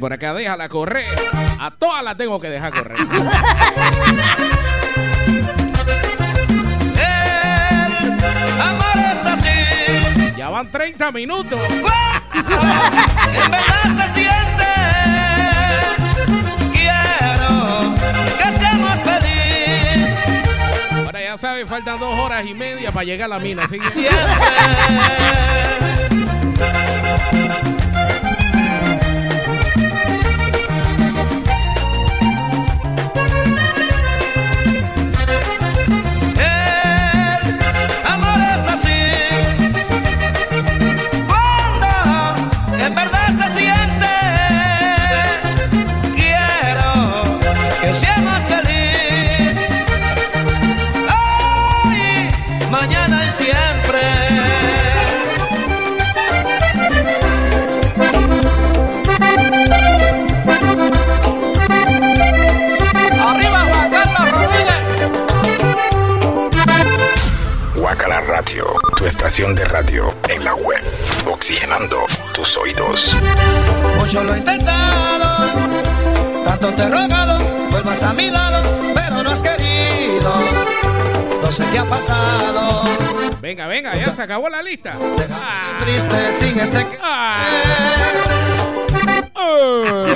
Por 0.00 0.12
acá, 0.14 0.34
déjala 0.34 0.68
correr. 0.68 1.06
A 1.60 1.70
todas 1.70 2.02
las 2.02 2.16
tengo 2.16 2.40
que 2.40 2.48
dejar 2.48 2.72
correr. 2.72 2.96
El 6.96 8.60
amor 8.60 8.96
es 9.12 9.26
así. 9.26 9.50
Ya 10.36 10.48
van 10.48 10.68
30 10.70 11.12
minutos. 11.12 11.60
En 13.32 13.50
verdad 13.50 14.06
se 14.06 14.08
siente. 14.14 14.64
Quiero 16.72 17.94
que 18.38 18.58
seamos 18.58 18.98
felices. 19.00 20.18
Ahora 21.04 21.20
ya 21.22 21.36
sabes, 21.36 21.68
faltan 21.68 22.00
dos 22.00 22.18
horas 22.18 22.44
y 22.46 22.54
media 22.54 22.90
para 22.90 23.04
llegar 23.04 23.26
a 23.26 23.28
la 23.28 23.38
mina. 23.38 23.64
Así 23.64 23.78
que 23.78 23.90
Siempre. 23.90 24.20
Estación 69.10 69.56
de 69.56 69.64
radio 69.64 70.14
en 70.28 70.44
la 70.44 70.54
web. 70.54 70.80
Oxigenando 71.26 72.06
tus 72.32 72.56
oídos. 72.56 73.16
Mucho 73.98 74.22
lo 74.22 74.34
he 74.34 74.38
intentado, 74.38 75.48
tanto 76.44 76.68
te 76.68 76.82
he 76.82 76.88
rogado, 76.88 77.38
vuelvas 77.70 78.02
a 78.04 78.12
mi 78.12 78.30
lado, 78.30 78.62
pero 78.94 79.22
no 79.24 79.30
has 79.30 79.42
querido. 79.42 80.32
No 81.42 81.50
sé 81.50 81.64
qué 81.72 81.80
ha 81.80 81.84
pasado. 81.84 82.84
venga, 83.42 83.66
venga, 83.66 83.96
ya 83.96 84.12
se 84.12 84.22
acabó 84.22 84.48
la 84.48 84.62
lista. 84.62 84.96
Ah, 85.32 85.76
Triste 85.80 86.32
sin 86.32 86.60
este 86.60 86.86
ah, 87.02 87.50
oh. 89.34 90.06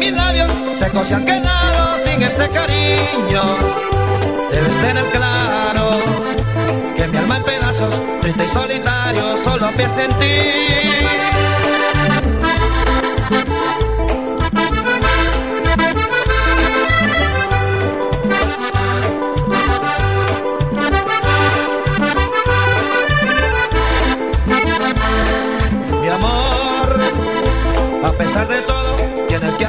Mis 0.00 0.12
labios 0.12 0.50
secos 0.74 1.06
se 1.06 1.14
han 1.14 1.24
quedado 1.26 1.98
sin 1.98 2.22
este 2.22 2.48
cariño. 2.48 3.42
Debes 4.50 4.76
tener 4.78 5.04
claro 5.10 5.98
que 6.96 7.06
mi 7.06 7.18
alma 7.18 7.36
en 7.36 7.42
pedazos, 7.42 8.00
triste 8.22 8.44
y 8.44 8.48
solitario, 8.48 9.36
solo 9.36 9.68
piensa 9.76 10.04
en 10.04 10.12
ti. 10.18 10.36
A 28.02 28.12
pesar 28.12 28.48
de 28.48 28.69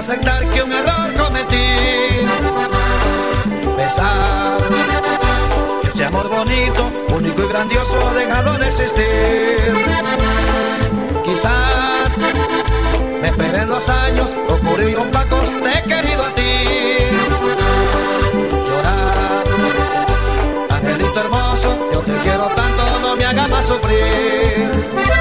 aceptar 0.02 0.44
que 0.50 0.64
un 0.64 0.72
error 0.72 1.14
cometí. 1.14 2.26
Pesar 3.78 4.58
que 5.84 5.88
ese 5.90 6.06
amor 6.06 6.28
bonito, 6.28 6.92
único 7.14 7.44
y 7.44 7.48
grandioso 7.48 7.98
dejado 8.16 8.58
de 8.58 8.66
existir. 8.66 9.74
Quizás 11.24 12.18
me 13.22 13.28
esperen 13.28 13.70
los 13.70 13.88
años, 13.90 14.36
ocurrir 14.50 14.96
con 14.96 15.12
pacos, 15.12 15.52
te 15.62 15.70
he 15.70 15.84
querido 15.84 16.24
a 16.24 16.32
ti. 16.34 16.54
Llorar, 18.68 19.44
angelito 20.72 21.20
hermoso, 21.20 21.78
yo 21.94 22.00
te 22.00 22.14
quiero 22.24 22.48
tanto, 22.48 23.00
no 23.04 23.16
me 23.16 23.26
hagas 23.26 23.50
más 23.50 23.68
sufrir. 23.68 25.20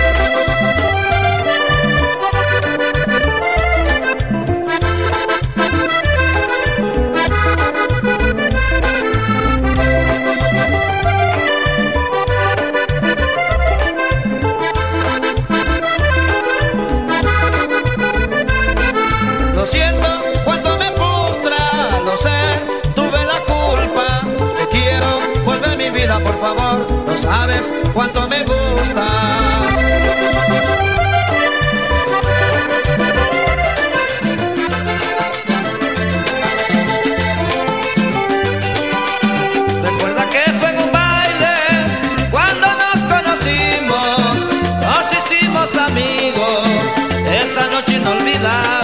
Cuánto 27.92 28.28
me 28.28 28.42
gustas. 28.42 29.74
Recuerda 39.82 40.30
que 40.30 40.52
fue 40.58 40.70
en 40.70 40.80
un 40.80 40.92
baile 40.92 41.56
cuando 42.30 42.66
nos 42.66 43.02
conocimos, 43.02 44.46
nos 44.80 45.12
hicimos 45.12 45.76
amigos, 45.76 46.68
esa 47.42 47.66
noche 47.68 47.96
inolvidable. 47.96 48.79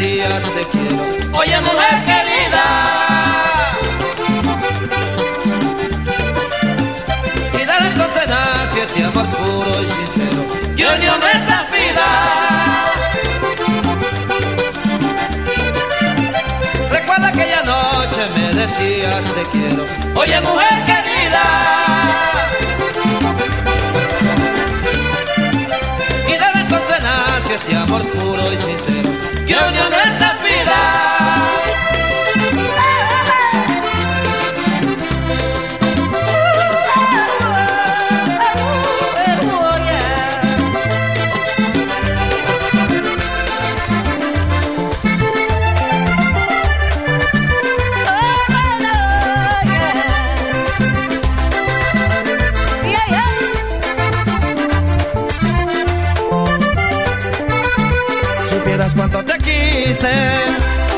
Oye 0.00 1.60
mujer 1.60 2.04
querida. 2.04 2.64
Y 7.52 7.64
dar 7.64 7.82
entonces 7.82 8.28
nace 8.28 8.82
este 8.84 9.04
amor 9.04 9.26
puro 9.26 9.82
y 9.82 9.88
sincero. 9.88 10.44
Que 10.76 10.86
unió 10.86 11.18
nuestra 11.18 11.66
vida. 11.72 12.06
Recuerda 16.90 17.28
aquella 17.28 17.62
noche 17.64 18.20
me 18.36 18.54
decías 18.54 19.24
te 19.24 19.42
quiero. 19.50 19.84
Oye 20.14 20.40
mujer 20.42 20.84
querida. 20.86 21.08
Este 27.50 27.74
amor 27.74 28.02
puro 28.02 28.52
y 28.52 28.56
sincero 28.58 29.27
que 29.48 29.54
unió 29.54 29.88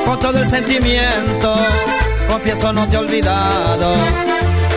con 0.05 0.19
todo 0.19 0.43
el 0.43 0.49
sentimiento, 0.49 1.55
confieso 2.29 2.73
no 2.73 2.89
te 2.89 2.97
he 2.97 2.99
olvidado, 2.99 3.95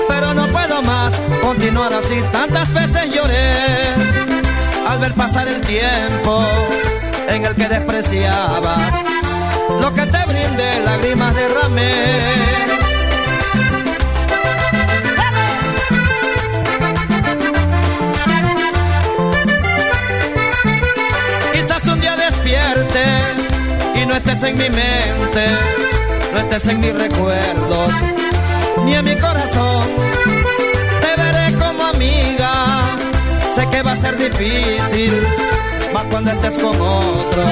pero 0.07 0.36
no 0.36 0.45
puedo 0.47 0.84
más 0.84 1.20
continuar 1.41 1.91
así, 1.93 2.22
tantas 2.32 2.76
veces 2.76 3.11
lloré 3.11 3.55
al 4.88 4.99
ver 4.99 5.16
pasar 5.16 5.47
el 5.47 5.61
tiempo 5.61 6.45
en 7.28 7.43
el 7.43 7.55
que 7.55 7.68
despreciabas 7.68 8.93
lo 9.82 9.91
que 9.95 10.05
te 10.05 10.26
brindé, 10.28 10.80
lágrimas 10.86 11.34
derramé. 11.34 12.73
No 24.14 24.18
estés 24.18 24.43
en 24.43 24.57
mi 24.59 24.70
mente, 24.70 25.47
no 26.34 26.39
estés 26.41 26.68
en 26.68 26.80
mis 26.82 26.93
recuerdos, 26.93 27.93
ni 28.86 28.93
en 28.93 29.05
mi 29.05 29.16
corazón. 29.16 29.88
Te 31.01 31.20
veré 31.20 31.57
como 31.57 31.84
amiga, 31.84 32.95
sé 33.55 33.68
que 33.72 33.82
va 33.82 33.93
a 33.93 33.95
ser 33.95 34.16
difícil, 34.18 35.14
más 35.95 36.05
cuando 36.11 36.30
estés 36.30 36.59
con 36.59 36.80
otro. 36.80 37.43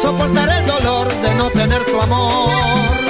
Soportaré 0.00 0.58
el 0.60 0.66
dolor 0.66 1.08
de 1.20 1.34
no 1.34 1.50
tener 1.50 1.84
tu 1.84 2.00
amor. 2.00 3.01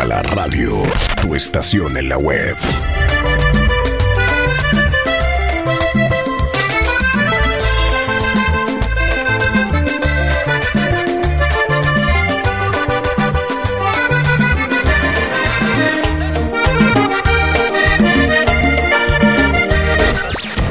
Guacala 0.00 0.22
Radio, 0.22 0.82
tu 1.20 1.34
estación 1.34 1.94
en 1.98 2.08
la 2.08 2.16
web. 2.16 2.56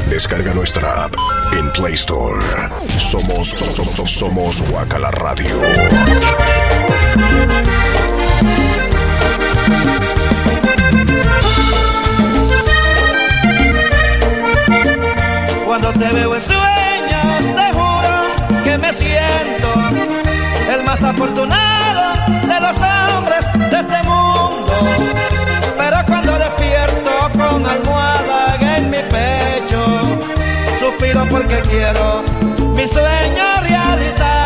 Descarga 0.08 0.52
nuestra 0.54 1.04
app 1.04 1.14
en 1.52 1.70
Play 1.70 1.94
Store. 1.94 2.44
Somos, 2.98 3.50
somos, 3.50 4.10
somos 4.10 4.60
Guacala 4.62 5.12
Radio. 5.12 5.60
Te 15.98 16.08
veo 16.12 16.34
en 16.34 16.40
sueños, 16.40 17.54
te 17.56 17.72
juro 17.72 18.62
que 18.64 18.78
me 18.78 18.92
siento 18.92 19.68
el 20.72 20.84
más 20.84 21.02
afortunado 21.02 22.12
de 22.46 22.60
los 22.60 22.76
hombres 22.80 23.50
de 23.52 23.78
este 23.78 24.02
mundo. 24.08 24.72
Pero 25.76 25.96
cuando 26.06 26.38
despierto 26.38 27.10
con 27.36 27.66
almohada 27.66 28.56
en 28.76 28.88
mi 28.88 28.98
pecho, 28.98 29.84
suspiro 30.78 31.26
porque 31.28 31.60
quiero 31.68 32.22
mi 32.74 32.86
sueño 32.86 33.60
realizar. 33.62 34.39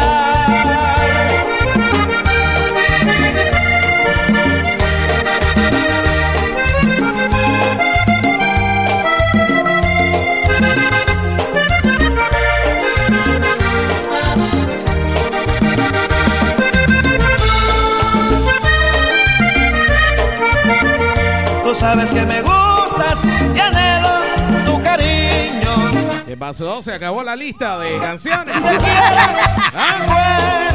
Sabes 21.84 22.12
que 22.12 22.22
me 22.22 22.40
gustas 22.40 23.22
y 23.54 23.60
anhelo 23.60 24.08
tu 24.64 24.82
cariño. 24.82 25.92
¿Qué 26.26 26.34
pasó? 26.34 26.80
Se 26.80 26.94
acabó 26.94 27.22
la 27.22 27.36
lista 27.36 27.78
de 27.78 27.98
canciones. 27.98 28.54
Ah, 29.76 30.68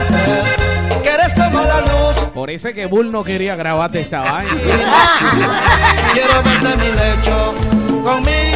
que 1.01 1.09
eres 1.09 1.33
como 1.33 1.63
la 1.63 1.79
luz. 1.81 2.17
Por 2.33 2.49
eso 2.49 2.67
es 2.67 2.75
que 2.75 2.85
Bull 2.85 3.11
no 3.11 3.23
quería 3.23 3.55
grabarte 3.55 4.01
esta 4.01 4.19
vaina. 4.19 4.51
Quiero 6.13 6.43
verte 6.43 6.73
en 6.73 6.79
mi 6.79 6.99
lecho 6.99 7.55
conmigo 8.03 8.48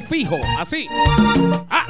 fijo, 0.00 0.36
así. 0.58 0.88
Ah, 1.70 1.85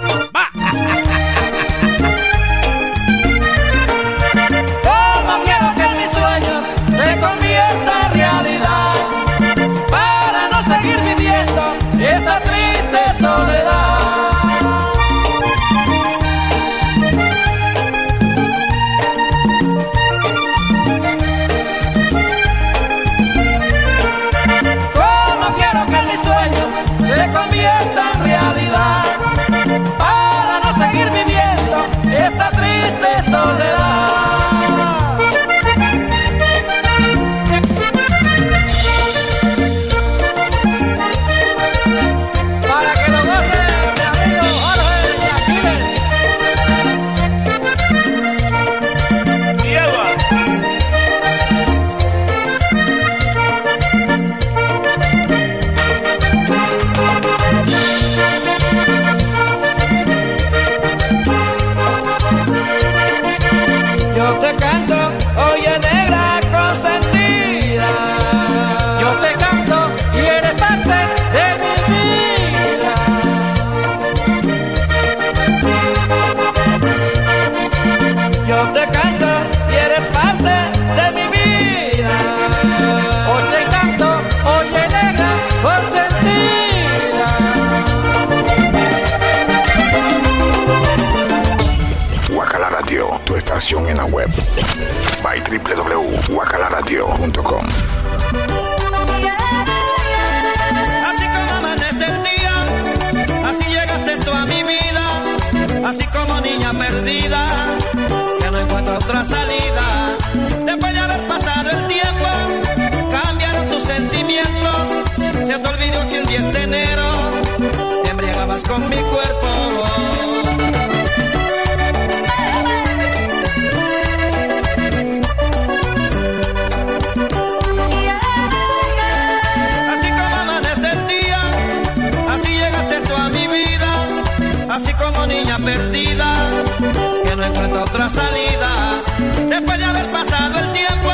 salida. 138.09 139.03
Después 139.49 139.79
de 139.79 139.85
haber 139.85 140.07
pasado 140.11 140.59
el 140.61 140.73
tiempo, 140.73 141.11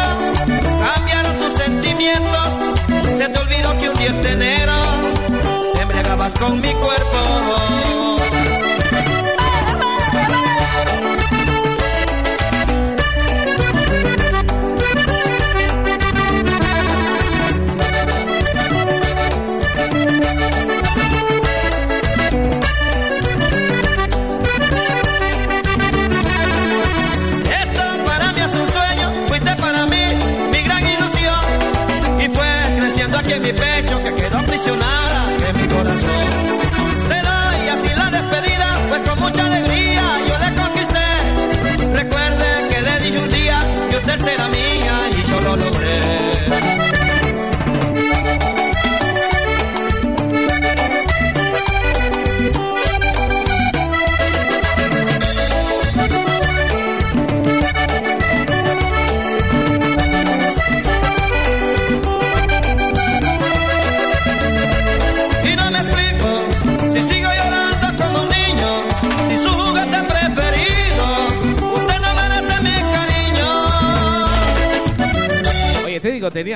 cambiaron 0.95 1.37
tus 1.39 1.53
sentimientos, 1.53 2.59
se 3.15 3.29
te 3.29 3.39
olvidó 3.39 3.79
que 3.79 3.89
un 3.89 3.97
10 3.97 4.23
de 4.23 4.31
enero 4.31 4.75
te 5.75 5.81
embriagabas 5.81 6.35
con 6.35 6.61
mi 6.61 6.73
cuerpo. 6.75 7.92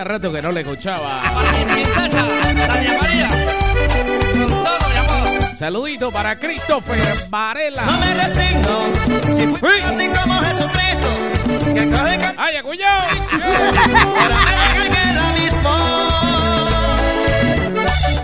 Rato 0.07 0.33
que 0.33 0.41
no 0.41 0.53
le 0.53 0.61
escuchaba. 0.61 1.21
Saludito 5.59 6.13
para 6.13 6.39
Christopher 6.39 7.03
Varela. 7.29 7.85
No 7.87 7.99
me 7.99 8.15
resigno, 8.15 8.79
si 9.35 9.47
fui 9.47 9.69
Uy. 9.69 9.81
a 9.83 9.97
ti 9.97 10.07
como 10.09 10.41
Jesucristo, 10.43 11.09
que 11.75 11.91
coge 11.91 12.19
¡Ay, 12.37 12.63
cuñado! 12.63 13.03
ahora 14.21 14.75
me 14.79 14.87
el 15.11 15.19
abismo. 15.19 15.75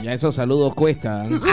Ya 0.02 0.12
esos 0.12 0.34
saludos 0.34 0.74
cuestan. 0.74 1.40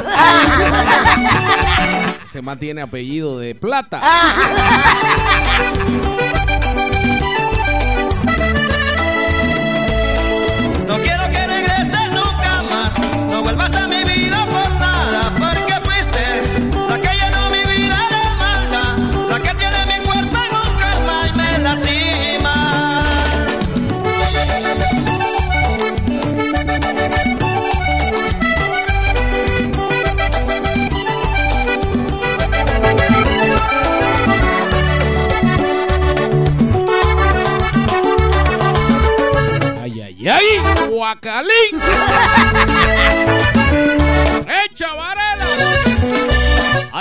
Se 2.31 2.41
mantiene 2.41 2.81
apellido 2.81 3.39
de 3.39 3.55
plata. 3.55 4.01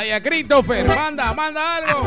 ¡Ay, 0.09 0.15
a 0.15 0.23
Christopher! 0.23 0.87
¡Manda, 0.87 1.35
manda 1.35 1.77
algo! 1.77 2.03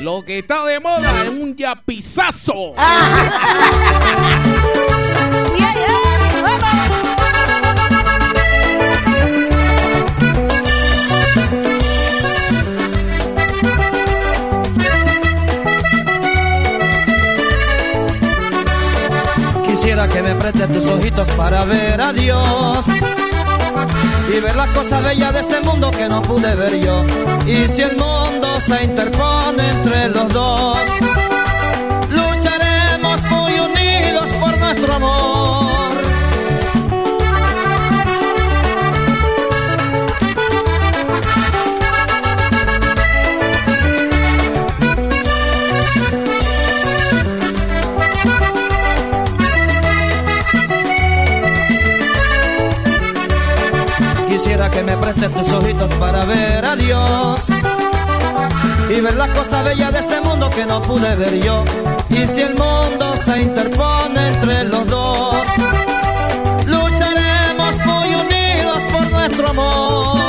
Lo 0.00 0.24
que 0.24 0.40
está 0.40 0.64
de 0.64 0.80
moda 0.80 1.22
es 1.22 1.30
un 1.30 1.54
yapizazo. 1.54 2.74
Quisiera 19.64 20.08
que 20.08 20.22
me 20.22 20.34
prestes 20.34 20.72
tus 20.72 20.86
ojitos 20.86 21.30
para 21.30 21.64
ver 21.64 22.00
a 22.00 22.12
Dios 22.12 23.19
ver 24.40 24.56
las 24.56 24.70
cosas 24.70 25.04
bellas 25.04 25.32
de 25.32 25.40
este 25.40 25.60
mundo 25.60 25.90
que 25.90 26.08
no 26.08 26.22
pude 26.22 26.54
ver 26.54 26.80
yo. 26.80 27.04
Y 27.46 27.68
si 27.68 27.82
el 27.82 27.96
mundo 27.96 28.60
se 28.60 28.84
interpone 28.84 29.70
entre 29.70 30.08
los 30.08 30.28
dos, 30.28 30.78
que 54.80 54.86
me 54.86 54.96
prestes 54.96 55.30
tus 55.32 55.52
ojitos 55.52 55.92
para 55.94 56.24
ver 56.24 56.64
a 56.64 56.74
Dios 56.74 57.48
y 58.88 59.00
ver 59.00 59.14
las 59.14 59.28
cosas 59.30 59.62
bellas 59.62 59.92
de 59.92 59.98
este 59.98 60.20
mundo 60.22 60.48
que 60.48 60.64
no 60.64 60.80
pude 60.80 61.16
ver 61.16 61.38
yo. 61.38 61.64
Y 62.08 62.26
si 62.26 62.40
el 62.40 62.54
mundo 62.54 63.14
se 63.16 63.42
interpone 63.42 64.28
entre 64.28 64.64
los 64.64 64.86
dos, 64.86 65.36
lucharemos 66.64 67.76
muy 67.84 68.14
unidos 68.14 68.82
por 68.90 69.10
nuestro 69.10 69.48
amor. 69.50 70.19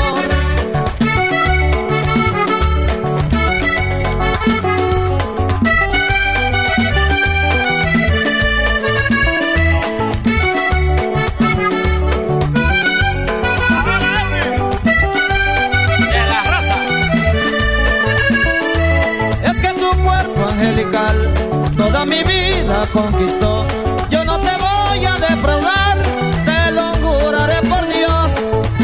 conquistó. 22.93 23.65
Yo 24.09 24.23
no 24.25 24.37
te 24.37 24.51
voy 24.57 25.05
a 25.05 25.15
defraudar, 25.15 25.97
te 26.45 26.71
lo 26.71 26.93
juraré 26.95 27.61
por 27.67 27.87
Dios. 27.87 28.35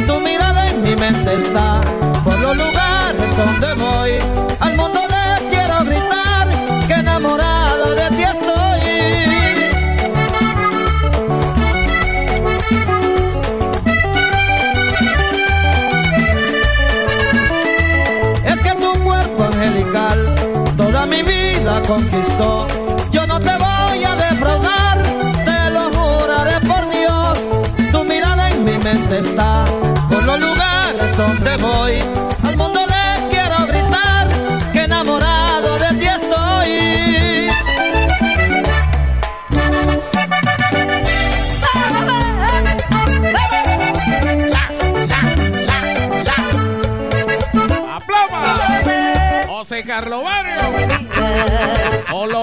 Tu 0.06 0.20
mirada 0.22 0.70
en 0.70 0.82
mi 0.82 0.96
mente 0.96 1.36
está, 1.36 1.82
por 2.24 2.40
los 2.40 2.56
lugares 2.56 3.38
donde 3.38 3.74
voy. 3.76 4.12
Al 4.60 4.76
mundo 4.76 5.00
le 5.10 5.50
quiero 5.50 5.84
gritar 5.84 6.48
que 6.88 6.94
enamorado 6.94 7.96
de 7.96 8.10
ti 8.16 8.24
estoy. 8.24 8.80
Es 18.46 18.62
que 18.62 18.72
tu 18.72 18.92
cuerpo 19.04 19.44
angelical 19.44 20.20
toda 20.78 21.06
mi 21.06 21.22
vida 21.24 21.82
conquistó. 21.88 22.77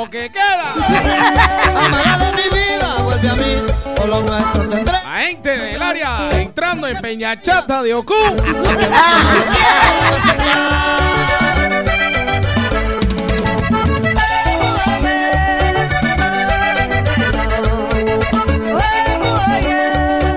Lo 0.05 0.11
que 0.11 0.30
queda. 0.30 0.74
Amada 1.86 2.18
de 2.18 2.32
mi 2.32 2.48
vida, 2.57 3.02
vuelve 3.02 3.28
a 3.28 3.34
mí, 3.34 3.62
por 3.96 4.09
lo 4.09 4.22
nuestro 4.22 4.68
tendré. 4.68 4.92
La 4.92 5.20
gente 5.22 5.57
del 5.57 5.82
área 5.82 6.28
entrando 6.32 6.86
en 6.88 7.00
Peñachata 7.00 7.82
de 7.82 7.94
Ocú. 7.94 8.14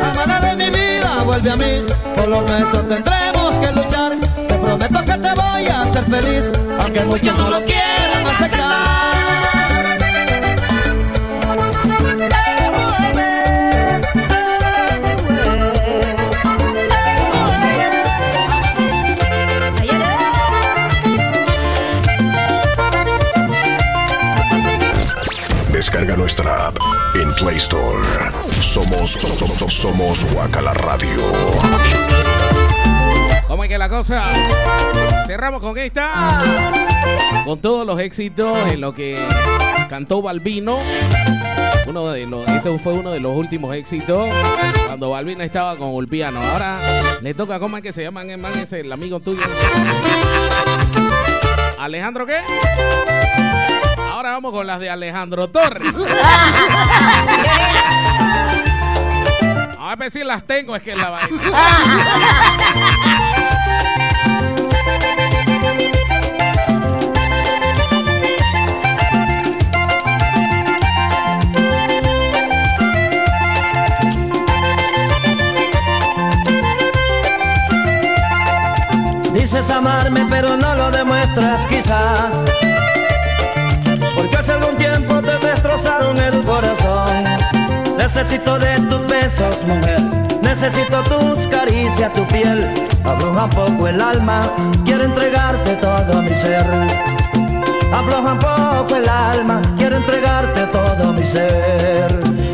Amada 0.01 0.39
de 0.39 0.55
mi 0.55 0.69
vida, 0.77 1.23
vuelve 1.23 1.51
a 1.51 1.55
mí, 1.55 1.85
por 2.15 2.27
lo 2.27 2.41
nuestro 2.41 2.85
tendremos 2.85 3.55
que 3.55 3.71
luchar. 3.71 4.11
Te 4.47 4.53
prometo 4.55 4.99
que 5.05 5.17
te 5.17 5.33
voy 5.33 5.67
a 5.67 5.81
hacer 5.81 6.03
feliz, 6.05 6.51
aunque 6.79 7.01
muchos 7.01 7.37
no 7.37 7.49
lo 7.49 7.65
quieran 7.65 7.86
somos, 29.77 30.25
Guacala 30.33 30.73
Radio. 30.73 31.21
¿Cómo 33.47 33.63
es 33.63 33.69
que 33.69 33.77
la 33.77 33.87
cosa? 33.87 34.33
Cerramos 35.27 35.61
con 35.61 35.77
esta. 35.77 36.39
Con 37.45 37.59
todos 37.59 37.85
los 37.85 37.99
éxitos 37.99 38.57
en 38.71 38.81
lo 38.81 38.95
que 38.95 39.23
cantó 39.87 40.23
Balbino. 40.23 40.79
Uno 41.85 42.09
de 42.09 42.25
los, 42.25 42.47
este 42.47 42.79
fue 42.79 42.93
uno 42.93 43.11
de 43.11 43.19
los 43.19 43.35
últimos 43.35 43.75
éxitos 43.75 44.27
cuando 44.87 45.11
Balbino 45.11 45.43
estaba 45.43 45.75
con 45.75 45.89
Ulpiano. 45.89 46.41
Ahora 46.41 46.79
le 47.21 47.35
toca, 47.35 47.59
¿cómo 47.59 47.77
es 47.77 47.83
que 47.83 47.93
se 47.93 48.01
llama 48.01 48.23
el 48.23 48.39
man 48.39 48.57
ese, 48.57 48.79
el 48.79 48.91
amigo 48.91 49.19
tuyo? 49.19 49.43
¿Alejandro 51.77 52.25
qué? 52.25 52.39
Ahora 54.11 54.31
vamos 54.31 54.53
con 54.53 54.65
las 54.65 54.79
de 54.79 54.89
Alejandro 54.89 55.49
Torres. 55.49 55.93
A 59.97 59.99
ver 59.99 60.11
si 60.11 60.23
las 60.23 60.43
tengo, 60.43 60.75
es 60.75 60.83
que 60.83 60.91
es 60.91 60.97
la 60.99 61.09
vaina. 61.09 61.27
Dices 79.33 79.67
amarme 79.71 80.27
pero 80.29 80.55
no 80.57 80.75
lo 80.75 80.91
demuestras 80.91 81.65
quizás 81.65 82.45
Porque 84.15 84.37
hace 84.37 84.51
algún 84.51 84.77
tiempo 84.77 85.19
te 85.21 85.39
destrozaron 85.39 86.19
el 86.19 86.43
corazón 86.43 87.26
Necesito 88.07 88.57
de 88.57 88.79
tus 88.89 89.05
besos 89.05 89.63
mujer. 89.63 89.99
Necesito 90.41 91.03
tus 91.03 91.45
caricias, 91.47 92.13
tu 92.13 92.25
piel. 92.27 92.65
Abruja 93.03 93.43
un 93.43 93.49
poco 93.49 93.85
el 93.89 93.99
alma. 93.99 94.49
Quiero 94.85 95.03
entregarte 95.03 95.75
todo 95.75 96.21
mi 96.21 96.33
ser. 96.33 96.65
Afloja 97.91 98.31
un 98.31 98.39
poco 98.39 98.95
el 98.95 99.09
alma. 99.09 99.61
Quiero 99.77 99.97
entregarte 99.97 100.67
todo 100.67 101.11
mi 101.11 101.25
ser 101.25 102.46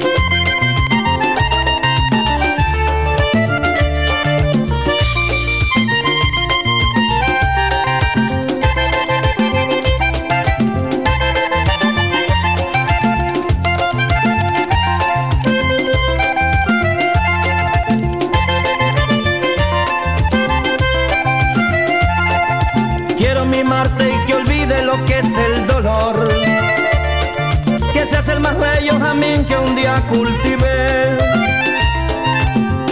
bello 28.84 29.00
jamín 29.00 29.46
que 29.46 29.58
un 29.58 29.76
día 29.76 29.96
cultivé. 30.10 31.18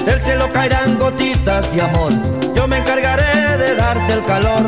Del 0.05 0.21
cielo 0.21 0.49
caerán 0.53 0.97
gotitas 0.97 1.69
de 1.73 1.81
amor. 1.81 2.13
Yo 2.55 2.67
me 2.67 2.77
encargaré 2.77 3.57
de 3.57 3.75
darte 3.75 4.13
el 4.13 4.23
calor. 4.25 4.63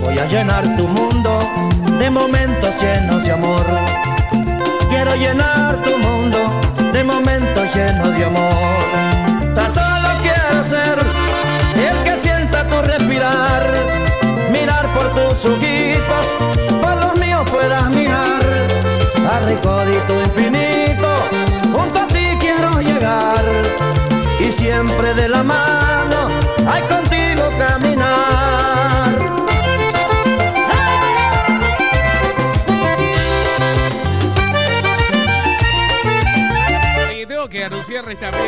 Voy 0.00 0.18
a 0.18 0.26
llenar 0.26 0.64
tu 0.76 0.86
mundo 0.88 1.38
de 1.98 2.10
momentos 2.10 2.74
llenos 2.82 3.24
de 3.24 3.32
amor. 3.32 3.64
Quiero 4.90 5.14
llenar 5.14 5.80
tu 5.82 5.96
mundo 5.98 6.38
de 6.92 7.04
momentos 7.04 7.74
llenos 7.74 8.18
de 8.18 8.24
amor. 8.24 9.54
Tan 9.54 9.70
solo 9.72 10.08
quiero 10.22 10.64
ser 10.64 10.98
el 11.88 12.04
que 12.04 12.16
sienta 12.16 12.68
tu 12.68 12.82
respirar 12.82 13.62
mirar 14.50 14.86
por 14.94 15.06
tus 15.14 15.44
ojitos, 15.44 16.26
por 16.82 16.96
los 16.96 17.16
míos 17.20 17.48
puedas 17.50 17.90
mirar, 17.90 18.40
a 19.30 19.40
siempre 24.54 25.14
de 25.14 25.28
la 25.28 25.42
mano, 25.42 26.28
hay 26.66 26.82
contigo 26.82 27.50
caminar. 27.58 29.08
Y 37.20 37.26
tengo 37.26 37.48
que 37.48 37.64
anunciarles 37.64 38.18
también 38.18 38.46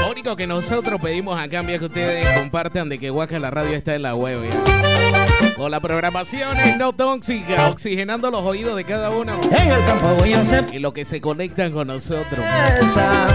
Lo 0.00 0.10
único 0.10 0.36
que 0.36 0.46
nosotros 0.46 1.00
pedimos 1.00 1.38
a 1.38 1.48
cambio 1.48 1.74
es 1.74 1.80
que 1.80 1.86
ustedes 1.86 2.38
compartan 2.38 2.88
de 2.88 2.98
que 2.98 3.10
Guaca 3.10 3.38
la 3.38 3.50
radio 3.50 3.76
está 3.76 3.94
en 3.94 4.02
la 4.02 4.14
web. 4.14 4.38
¿ya? 4.42 5.54
Con 5.56 5.70
la 5.70 5.80
programación 5.80 6.58
es 6.58 6.76
no 6.76 6.92
tóxica, 6.92 7.68
oxigenando 7.68 8.30
los 8.30 8.42
oídos 8.42 8.74
de 8.76 8.84
cada 8.84 9.10
uno 9.10 9.32
En 9.56 9.70
el 9.70 9.84
campo 9.84 10.16
voy 10.16 10.32
a 10.32 10.40
hacer 10.40 10.64
y 10.72 10.78
lo 10.78 10.92
que 10.92 11.04
se 11.04 11.20
conectan 11.20 11.72
con 11.72 11.86
nosotros. 11.86 12.44
esa, 12.80 13.26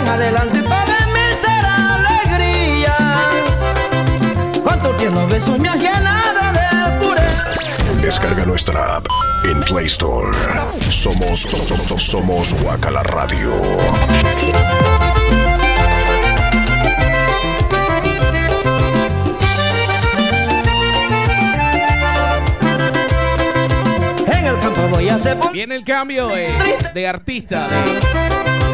en 0.00 0.08
adelante 0.08 0.62
para 0.62 1.06
mí 1.06 1.34
será 1.34 1.94
alegría. 1.96 2.96
Cuánto 4.62 4.90
tiernos 4.92 5.28
besos 5.28 5.58
me 5.58 5.68
has 5.68 5.80
llenado 5.80 6.40
de 6.52 7.06
pureza. 7.06 7.44
Descarga 8.02 8.44
nuestra 8.44 8.96
app 8.96 9.06
en 9.44 9.62
Play 9.64 9.86
Store. 9.86 10.36
Somos, 10.88 11.40
somos, 11.40 12.02
somos 12.02 12.54
Guacala 12.62 13.02
Radio. 13.02 13.50
En 24.26 24.46
el 24.46 24.58
campo 24.60 24.88
voy 24.90 25.08
a 25.08 25.14
hacer 25.14 25.36
Viene 25.52 25.74
el 25.76 25.84
cambio 25.84 26.28
de, 26.28 26.48
de 26.94 27.08
artista, 27.08 27.68
de, 27.68 28.69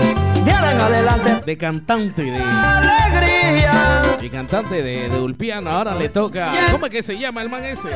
de 0.47 0.53
ahora 0.53 0.73
en 0.73 0.81
adelante 0.81 1.43
de 1.45 1.59
cantante, 1.59 2.23
de, 2.23 2.41
alegría. 2.41 4.03
de 4.21 4.31
cantante 4.31 4.83
de, 4.83 5.09
de 5.09 5.19
Ulpiano. 5.19 5.71
Ahora 5.71 5.95
le 5.95 6.09
toca. 6.09 6.53
¿Cómo 6.71 6.87
es 6.87 6.93
que 6.93 7.03
se 7.03 7.19
llama 7.19 7.43
el 7.43 7.51
man 7.51 7.65
ese? 7.65 7.89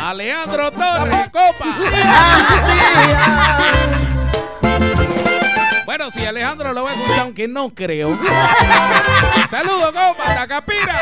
Alejandro 0.00 0.70
Torres, 0.70 1.30
copa. 1.30 1.78
Bueno, 5.86 6.10
si 6.10 6.24
Alejandro 6.24 6.72
lo 6.72 6.84
va 6.84 6.90
a 6.90 6.94
escuchar, 6.94 7.20
aunque 7.20 7.48
no 7.48 7.70
creo. 7.70 8.18
Saludos, 9.50 9.92
copa, 9.92 10.34
la 10.34 10.46
capira. 10.46 11.00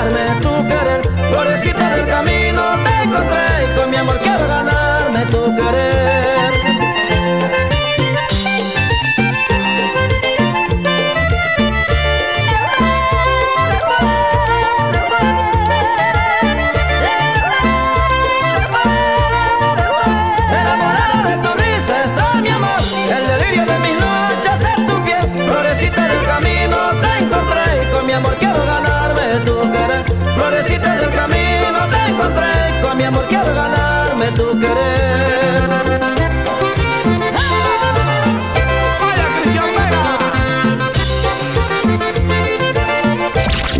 darme 0.00 0.40
tu 0.40 0.52
querer. 0.68 1.00
Florecita 1.30 1.96
del 1.96 2.06
camino 2.06 2.62
te 2.84 3.02
encontré 3.04 3.46
y 3.64 3.78
con 3.78 3.90
mi 3.90 3.96
amor 3.96 4.18
quiero 4.22 4.46
ganarme 4.48 5.26
tu 5.26 5.56
querer. 5.56 6.19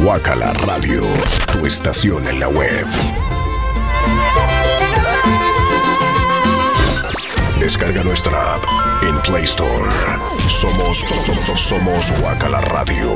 Guacala 0.03 0.55
Radio, 0.55 1.03
tu 1.53 1.66
estación 1.66 2.26
en 2.26 2.40
la 2.40 2.48
web. 2.48 2.86
Descarga 7.61 8.03
nuestra 8.03 8.55
app 8.55 8.64
en 9.03 9.20
Play 9.20 9.44
Store. 9.44 9.90
Somos, 10.48 11.01
somos, 11.01 11.61
somos 11.61 12.12
Guacala 12.18 12.62
Radio. 12.62 13.14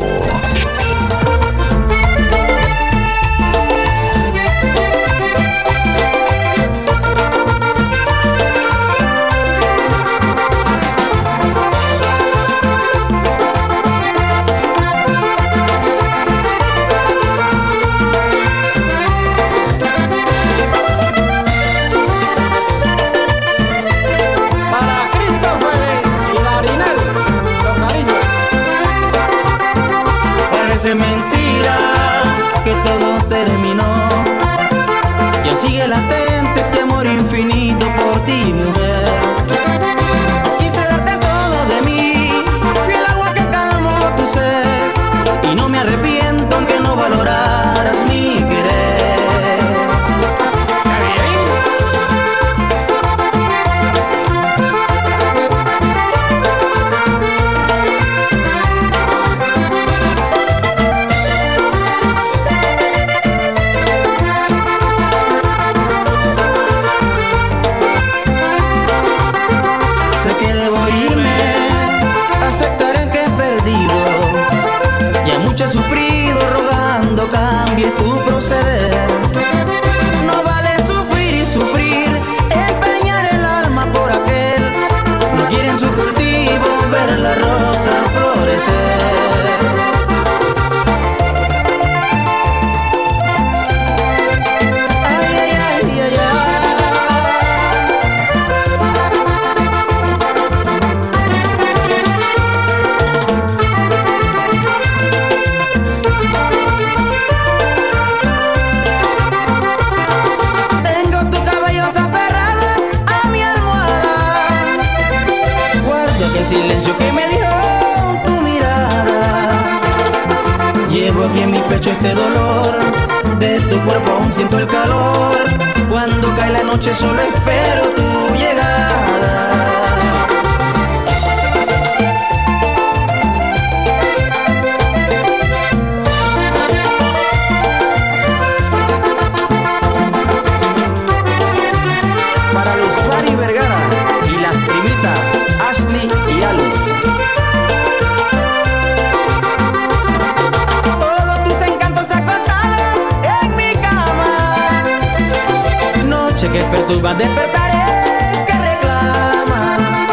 Que 156.95 157.01
perturba 157.01 157.15
despertares 157.15 158.45
que 158.45 158.53
reclaman. 158.53 160.07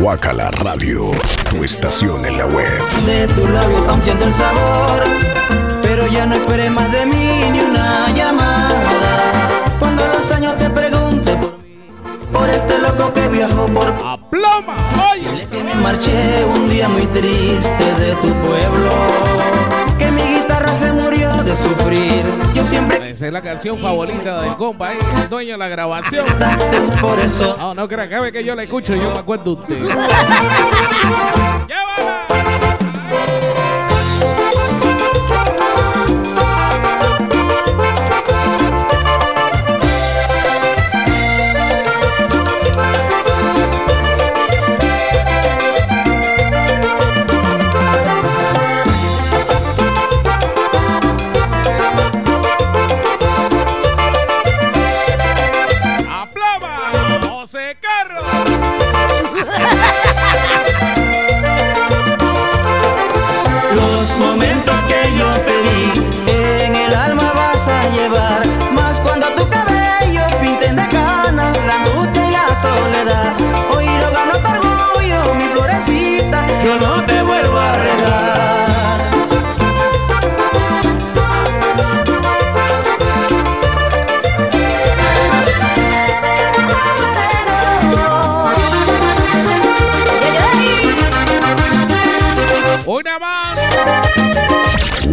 Guacala 0.00 0.50
Radio, 0.50 1.10
tu 1.50 1.62
estación 1.62 2.24
en 2.24 2.38
la 2.38 2.46
web. 2.46 2.72
De 3.04 3.26
tu 3.28 3.46
labio 3.46 3.76
aún 3.90 4.00
siento 4.00 4.24
el 4.24 4.32
sabor. 4.32 5.04
Pero 5.82 6.06
ya 6.06 6.24
no 6.24 6.36
esperes 6.36 6.70
más 6.70 6.90
de 6.90 7.04
mí 7.04 7.50
ni 7.52 7.60
una 7.60 8.10
llamada. 8.12 9.50
Cuando 9.78 10.08
los 10.08 10.32
años 10.32 10.56
te 10.56 10.70
pregunte 10.70 11.36
por 11.36 11.58
mí, 11.58 11.84
por 12.32 12.48
este 12.48 12.78
loco 12.78 13.12
que 13.12 13.28
viajó 13.28 13.66
por 13.66 13.88
¡A 14.02 14.16
ploma! 14.30 14.74
¡Oye! 15.12 15.28
Dile 15.28 15.46
que 15.46 15.62
me 15.62 15.74
marché 15.74 16.46
un 16.46 16.70
día 16.70 16.88
muy 16.88 17.04
triste 17.08 17.94
de 17.98 18.14
tu 18.22 18.32
pueblo. 18.36 19.61
De 21.44 21.56
sufrir. 21.56 22.24
Yo 22.54 22.64
siempre 22.64 23.10
Esa 23.10 23.26
es 23.26 23.32
la 23.32 23.40
canción 23.40 23.76
favorita 23.78 24.42
del 24.42 24.54
compa, 24.54 24.92
¿eh? 24.92 24.98
el 25.22 25.28
dueño 25.28 25.52
de 25.52 25.58
la 25.58 25.68
grabación. 25.68 26.24
por 27.00 27.18
eso. 27.18 27.56
No, 27.58 27.74
no 27.74 27.88
que 27.88 28.44
yo 28.44 28.54
la 28.54 28.62
escucho, 28.62 28.94
yo 28.94 29.10
me 29.10 29.18
acuerdo 29.18 29.56
de 29.56 29.60
usted. 29.60 29.76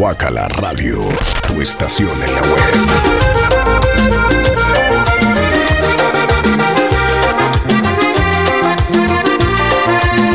Guacala 0.10 0.47
Radio, 0.47 1.07
tu 1.47 1.62
estación 1.62 2.10
en 2.24 2.34
la 2.34 2.41
web. 2.41 2.74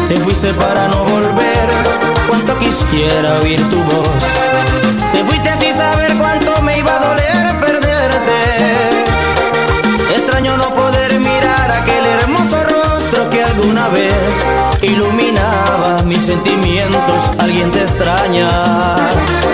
Te 0.09 0.17
fuiste 0.19 0.55
para 0.55 0.87
no 0.87 1.03
volver, 1.07 1.69
cuánto 2.29 2.57
quisiera 2.61 3.41
oír 3.41 3.69
tu 3.69 3.83
voz. 3.83 4.23
Te 5.13 5.25
fuiste 5.25 5.59
sin 5.59 5.75
saber 5.75 6.17
cuánto 6.19 6.63
me 6.63 6.79
iba 6.79 6.95
a 6.95 7.01
doler 7.01 7.59
perderte. 7.59 8.43
Extraño 10.15 10.57
no 10.57 10.73
poder 10.73 11.19
mirar 11.19 11.73
aquel 11.73 12.07
hermoso 12.07 12.63
rostro 12.63 13.29
que 13.29 13.43
alguna 13.43 13.89
vez 13.89 14.15
iluminaba 14.83 16.01
mis 16.05 16.25
sentimientos. 16.25 17.33
Alguien 17.41 17.73
te 17.73 17.81
extraña. 17.81 19.54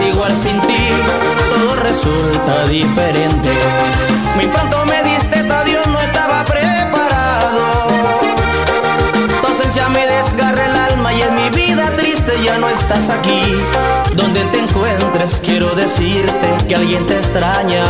Es 0.00 0.08
igual 0.08 0.34
sin 0.34 0.60
ti, 0.60 0.88
todo 1.50 1.76
resulta 1.82 2.64
diferente. 2.68 3.50
Muy 4.34 4.46
pronto 4.46 4.84
me 4.86 5.02
diste 5.02 5.40
esto, 5.40 5.64
Dios 5.64 5.86
no 5.86 6.00
estaba 6.00 6.44
preparado. 6.44 7.88
Tu 9.40 9.46
ausencia 9.46 9.88
me 9.88 10.06
desgarra 10.06 10.66
el 10.66 10.76
alma 10.76 11.12
y 11.12 11.22
en 11.22 11.34
mi 11.34 11.50
vida 11.50 11.90
triste 11.96 12.32
ya 12.44 12.58
no 12.58 12.68
estás 12.68 13.10
aquí. 13.10 13.42
Donde 14.14 14.44
te 14.44 14.60
encuentres, 14.60 15.40
quiero 15.44 15.74
decirte 15.74 16.48
que 16.68 16.76
alguien 16.76 17.06
te 17.06 17.16
extraña. 17.16 17.84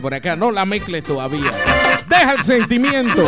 Por 0.00 0.14
acá, 0.14 0.36
no 0.36 0.50
la 0.50 0.64
mezcles 0.64 1.04
todavía. 1.04 1.50
Deja 2.06 2.32
el 2.32 2.42
sentimiento. 2.42 3.22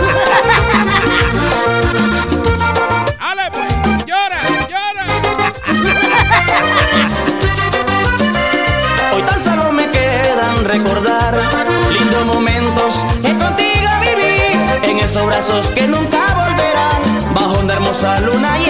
¡Ale! 3.21 3.51
¡Llora, 4.07 4.41
llora! 4.71 5.07
Hoy 9.12 9.23
tan 9.23 9.45
solo 9.45 9.73
me 9.73 9.91
quedan 9.91 10.65
recordar 10.65 11.37
lindos 11.93 12.25
momentos 12.25 13.05
que 13.23 13.37
contigo 13.37 13.91
viví 14.01 14.91
en 14.91 14.99
esos 15.01 15.27
brazos 15.27 15.67
que 15.71 15.87
nunca 15.87 16.19
volverán 16.35 17.35
bajo 17.35 17.61
una 17.61 17.75
hermosa 17.75 18.21
luna 18.21 18.57
llena. 18.57 18.64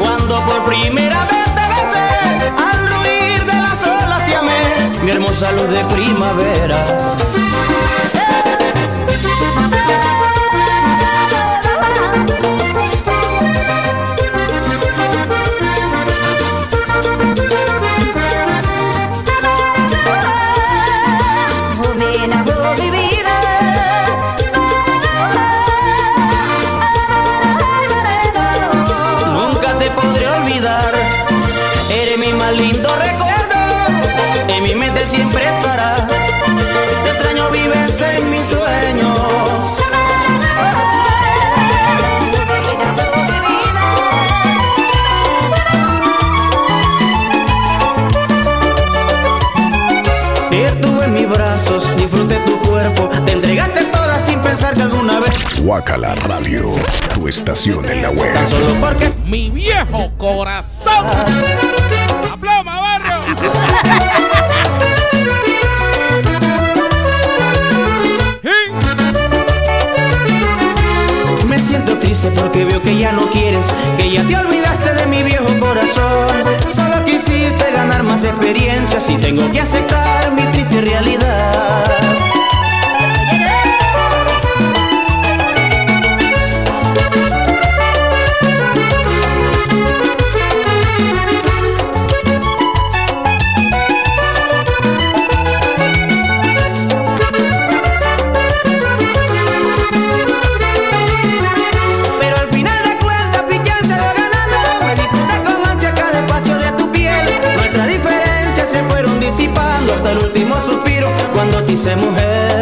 Cuando 0.00 0.40
por 0.46 0.64
primera 0.64 1.24
vez 1.26 1.44
te 1.44 1.64
besé 1.74 2.52
al 2.58 2.88
ruir 2.88 3.44
de 3.46 3.54
las 3.62 3.86
olas 3.86 4.26
te 4.26 4.34
amé 4.34 5.00
mi 5.04 5.10
hermosa 5.12 5.52
luz 5.52 5.68
de 5.68 5.84
primavera. 5.84 6.84
Guacala 55.62 56.16
Radio, 56.16 56.74
tu 57.14 57.28
estación 57.28 57.88
en 57.88 58.02
la 58.02 58.10
web. 58.10 58.34
Tan 58.34 58.48
solo 58.48 58.74
porque 58.80 59.08
¡Mi 59.24 59.48
viejo 59.48 60.10
corazón! 60.18 61.06
¡Aploma, 62.32 62.80
barrio! 62.80 63.22
Sí. 68.42 68.50
Me 71.46 71.60
siento 71.60 71.96
triste 71.98 72.32
porque 72.32 72.64
veo 72.64 72.82
que 72.82 72.98
ya 72.98 73.12
no 73.12 73.26
quieres, 73.30 73.64
que 73.96 74.10
ya 74.10 74.24
te 74.24 74.36
olvidaste 74.36 74.94
de 74.94 75.06
mi 75.06 75.22
viejo 75.22 75.46
corazón. 75.60 76.28
Solo 76.74 77.04
quisiste 77.04 77.70
ganar 77.72 78.02
más 78.02 78.24
experiencias 78.24 79.08
y 79.08 79.16
tengo 79.16 79.48
que 79.52 79.60
aceptar 79.60 80.32
mi 80.32 80.42
triste 80.46 80.80
realidad. 80.80 82.41
Hice 111.66 111.96
mujer. 111.96 112.61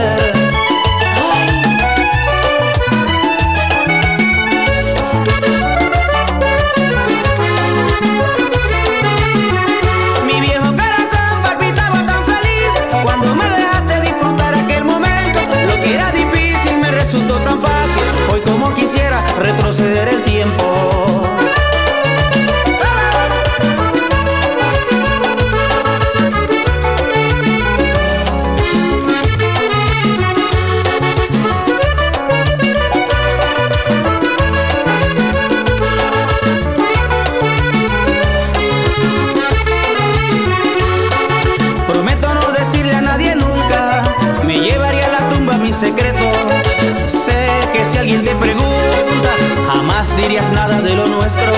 Nada 50.52 50.80
de 50.80 50.94
lo 50.94 51.06
nuestro. 51.06 51.52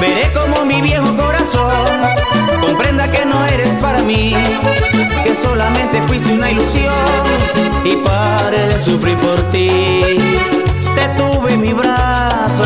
Veré 0.00 0.32
como 0.32 0.64
mi 0.64 0.80
viejo 0.82 1.16
corazón 1.16 1.72
comprenda 2.60 3.10
que 3.10 3.24
no 3.24 3.44
eres 3.46 3.68
para 3.80 4.02
mí, 4.02 4.34
que 5.24 5.34
solamente 5.34 6.02
fuiste 6.06 6.32
una 6.32 6.50
ilusión 6.50 6.92
y 7.84 7.96
pare 7.96 8.68
de 8.68 8.80
sufrir 8.80 9.16
por 9.18 9.50
ti. 9.50 9.92
Te 10.94 11.08
tuve 11.16 11.54
en 11.54 11.60
mi 11.60 11.72
brazo, 11.72 12.64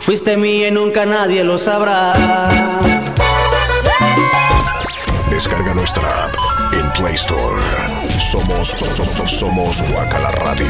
fuiste 0.00 0.36
mía 0.36 0.68
y 0.68 0.70
nunca 0.70 1.04
nadie 1.04 1.44
lo 1.44 1.58
sabrá. 1.58 2.14
Descarga 5.30 5.74
nuestra 5.74 6.24
app 6.24 6.34
en 6.72 6.90
Play 6.92 7.14
Store. 7.14 7.62
Somos, 8.18 8.68
somos, 8.70 9.30
somos 9.30 9.82
Guacala 9.90 10.30
Radio. 10.32 10.66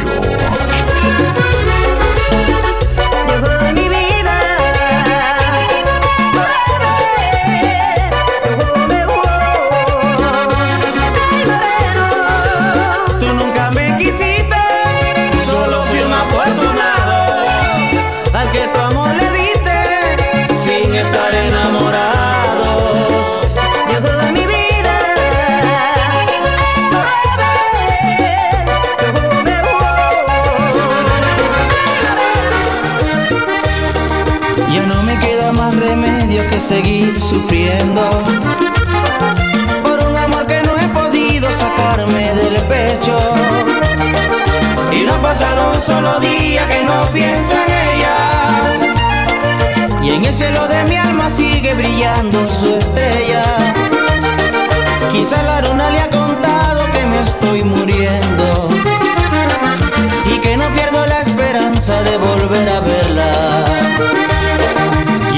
Seguir 36.69 37.19
sufriendo 37.19 38.03
por 39.83 40.07
un 40.07 40.14
amor 40.14 40.47
que 40.47 40.62
no 40.62 40.77
he 40.77 40.87
podido 40.89 41.51
sacarme 41.51 42.35
del 42.35 42.62
pecho. 42.64 43.19
Y 44.93 45.07
no 45.07 45.14
ha 45.14 45.23
pasado 45.23 45.73
un 45.75 45.83
solo 45.83 46.21
día 46.21 46.66
que 46.66 46.85
no 46.85 47.09
piensa 47.11 47.55
en 47.64 47.73
ella. 47.89 48.16
Y 50.03 50.11
en 50.11 50.27
el 50.27 50.35
cielo 50.35 50.69
de 50.69 50.85
mi 50.85 50.97
alma 50.97 51.31
sigue 51.31 51.73
brillando 51.73 52.47
su 52.47 52.75
estrella. 52.75 53.45
Quizá 55.11 55.43
la 55.45 55.62
luna 55.62 55.89
le 55.89 56.01
ha 56.01 56.11
contado 56.11 56.85
que 56.93 57.07
me 57.07 57.23
estoy 57.23 57.64
muriendo 57.64 58.69
y 60.27 60.39
que 60.39 60.55
no 60.59 60.69
pierdo 60.73 61.07
la 61.07 61.21
esperanza 61.23 62.03
de 62.03 62.19
volver 62.19 62.69
a 62.69 62.81
verla. 62.81 64.28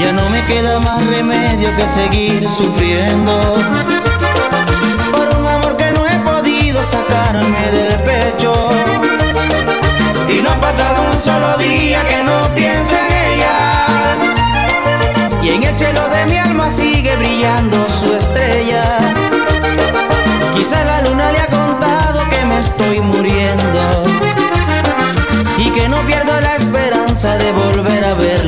Ya 0.01 0.11
no 0.11 0.27
me 0.31 0.41
queda 0.45 0.79
más 0.79 1.05
remedio 1.05 1.69
que 1.75 1.87
seguir 1.87 2.43
sufriendo 2.49 3.39
por 5.11 5.37
un 5.37 5.45
amor 5.45 5.77
que 5.77 5.91
no 5.91 6.07
he 6.07 6.15
podido 6.21 6.83
sacarme 6.83 7.71
del 7.71 7.93
pecho. 7.99 8.51
Y 10.27 10.41
no 10.41 10.49
ha 10.49 10.59
pasado 10.59 11.03
un 11.13 11.21
solo 11.21 11.55
día 11.57 12.03
que 12.09 12.23
no 12.23 12.51
piense 12.55 12.95
en 12.97 13.13
ella. 13.27 14.17
Y 15.43 15.49
en 15.49 15.63
el 15.65 15.75
cielo 15.75 16.09
de 16.09 16.25
mi 16.25 16.37
alma 16.39 16.71
sigue 16.71 17.15
brillando 17.17 17.77
su 17.87 18.15
estrella. 18.15 18.97
Quizá 20.55 20.83
la 20.83 21.01
luna 21.03 21.31
le 21.31 21.39
ha 21.41 21.47
contado 21.47 22.27
que 22.27 22.43
me 22.45 22.57
estoy 22.57 23.01
muriendo 23.01 24.03
y 25.59 25.69
que 25.69 25.87
no 25.87 26.01
pierdo 26.07 26.41
la 26.41 26.55
esperanza 26.55 27.37
de 27.37 27.51
volver 27.51 28.03
a 28.03 28.15
verla. 28.15 28.40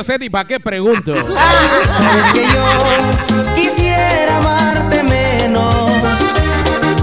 Yo 0.00 0.04
sé 0.04 0.18
ni 0.18 0.30
para 0.30 0.48
qué 0.48 0.58
pregunto. 0.58 1.12
Sabes 1.98 2.30
que 2.32 2.46
yo 2.46 3.54
quisiera 3.54 4.38
amarte 4.38 5.02
menos 5.02 5.90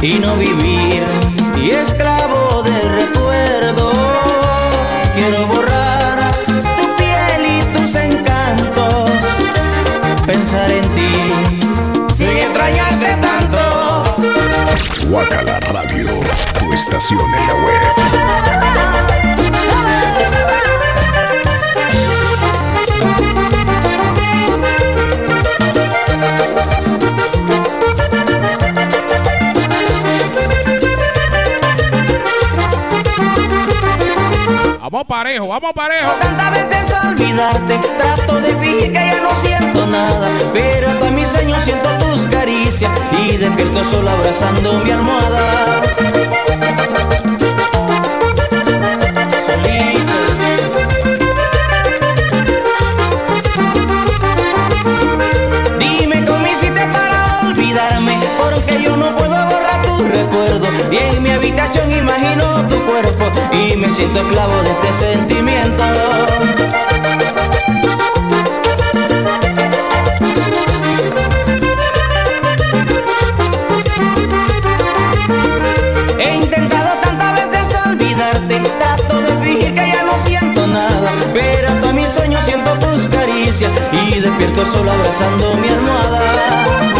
y 0.02 0.18
no 0.18 0.36
vivir 0.36 1.06
y 1.62 1.70
esclavo 1.70 2.64
del 2.64 2.89
recuerdo. 2.95 3.91
Quiero 5.14 5.45
borrar 5.45 6.32
tu 6.76 6.95
piel 6.95 7.45
y 7.45 7.78
tus 7.78 7.93
encantos, 7.93 9.12
pensar 10.26 10.72
en 10.72 10.89
ti 10.95 12.16
sin 12.16 12.36
extrañarte 12.36 13.16
tanto. 13.22 14.16
Guacala 15.08 15.60
Radio, 15.60 16.08
tu 16.60 16.74
estación 16.74 17.20
en 17.20 17.48
la 17.48 17.54
web. 17.54 18.26
Parejo, 34.90 35.48
vamos 35.48 35.74
parejo. 35.74 36.12
Tantas 36.14 36.52
veces 36.52 36.96
olvidarte, 37.04 37.80
trato 37.98 38.36
de 38.40 38.56
fingir 38.56 38.92
que 38.92 38.94
ya 38.94 39.22
no 39.22 39.36
siento 39.36 39.86
nada, 39.88 40.30
pero 40.54 40.90
hasta 40.90 41.12
mis 41.12 41.28
sueños 41.28 41.64
siento 41.64 41.90
tus 41.98 42.26
caricias 42.28 42.92
y 43.12 43.38
despierto 43.38 43.84
solo 43.84 44.09
abrazando 44.09 44.74
mi 44.84 44.92
almohada. 44.92 45.82
Y 60.92 60.98
en 60.98 61.24
mi 61.24 61.30
habitación 61.30 61.89
imagino 61.92 62.68
tu 62.68 62.80
cuerpo 62.86 63.26
y 63.52 63.76
me 63.76 63.89
siento 63.89 64.20
esclavo 64.20 64.62
de 64.62 64.72
este 64.72 64.94
sentimiento. 64.94 65.84
He 76.20 76.36
intentado 76.36 76.89
tantas 77.02 77.36
veces 77.36 77.78
olvidarte, 77.86 78.60
trato 78.80 79.22
de 79.22 79.46
fingir 79.46 79.74
que 79.74 79.89
ya 79.89 80.04
no 80.04 80.18
siento 80.18 80.68
nada, 80.68 81.12
pero 81.34 81.70
hasta 81.70 81.94
mis 81.94 82.10
sueños 82.10 82.44
siento 82.46 82.72
tus 82.80 83.08
caricias 83.08 83.72
y 83.92 84.20
despierto 84.20 84.66
solo 84.66 84.92
abrazando 84.92 85.56
mi 85.56 85.68
almohada. 85.68 86.96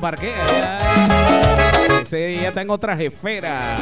Sabes 0.00 0.20
que 0.20 0.32
ya. 0.32 0.78
Ya, 1.88 2.00
ese 2.02 2.38
ya 2.42 2.52
tengo 2.52 2.74
otra 2.74 2.96
jefera. 2.96 3.76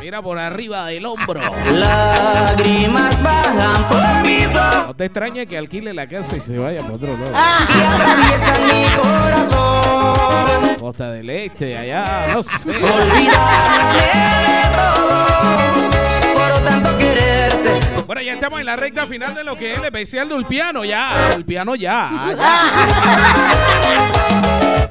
Mira 0.00 0.22
por 0.22 0.38
arriba 0.38 0.86
del 0.86 1.04
hombro. 1.06 1.40
Lágrimas 1.72 3.22
bajan 3.22 3.84
por 3.88 4.22
mis 4.26 4.46
ojos 4.56 4.86
No 4.88 4.94
te 4.94 5.04
extrañe 5.04 5.46
que 5.46 5.58
alquile 5.58 5.92
la 5.94 6.06
casa 6.06 6.36
y 6.36 6.40
se 6.40 6.58
vaya 6.58 6.80
por 6.82 6.92
otro 6.94 7.16
lado. 7.16 7.30
y 7.32 7.82
atraviesan 7.94 8.66
mi 8.66 8.86
corazón. 8.96 10.76
Costa 10.80 11.10
del 11.12 11.30
Este, 11.30 11.76
allá, 11.76 12.26
no 12.34 12.42
sé. 12.42 12.70
Olvidarme 12.70 14.00
de 14.46 14.62
todo 14.76 16.34
por 16.34 16.64
tanto 16.64 16.98
quererte. 16.98 17.99
Bueno, 18.10 18.22
ya 18.22 18.32
estamos 18.32 18.58
en 18.58 18.66
la 18.66 18.74
recta 18.74 19.06
final 19.06 19.36
de 19.36 19.44
lo 19.44 19.54
que 19.56 19.70
es 19.70 19.78
el 19.78 19.84
especial 19.84 20.28
del 20.28 20.44
piano, 20.44 20.84
ya. 20.84 21.32
El 21.32 21.44
piano 21.44 21.76
ya. 21.76 22.10
ya. 22.36 22.58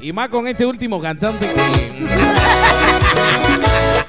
Y 0.00 0.10
más 0.10 0.30
con 0.30 0.46
este 0.46 0.64
último 0.64 0.98
cantante 0.98 1.46
que. 1.46 2.08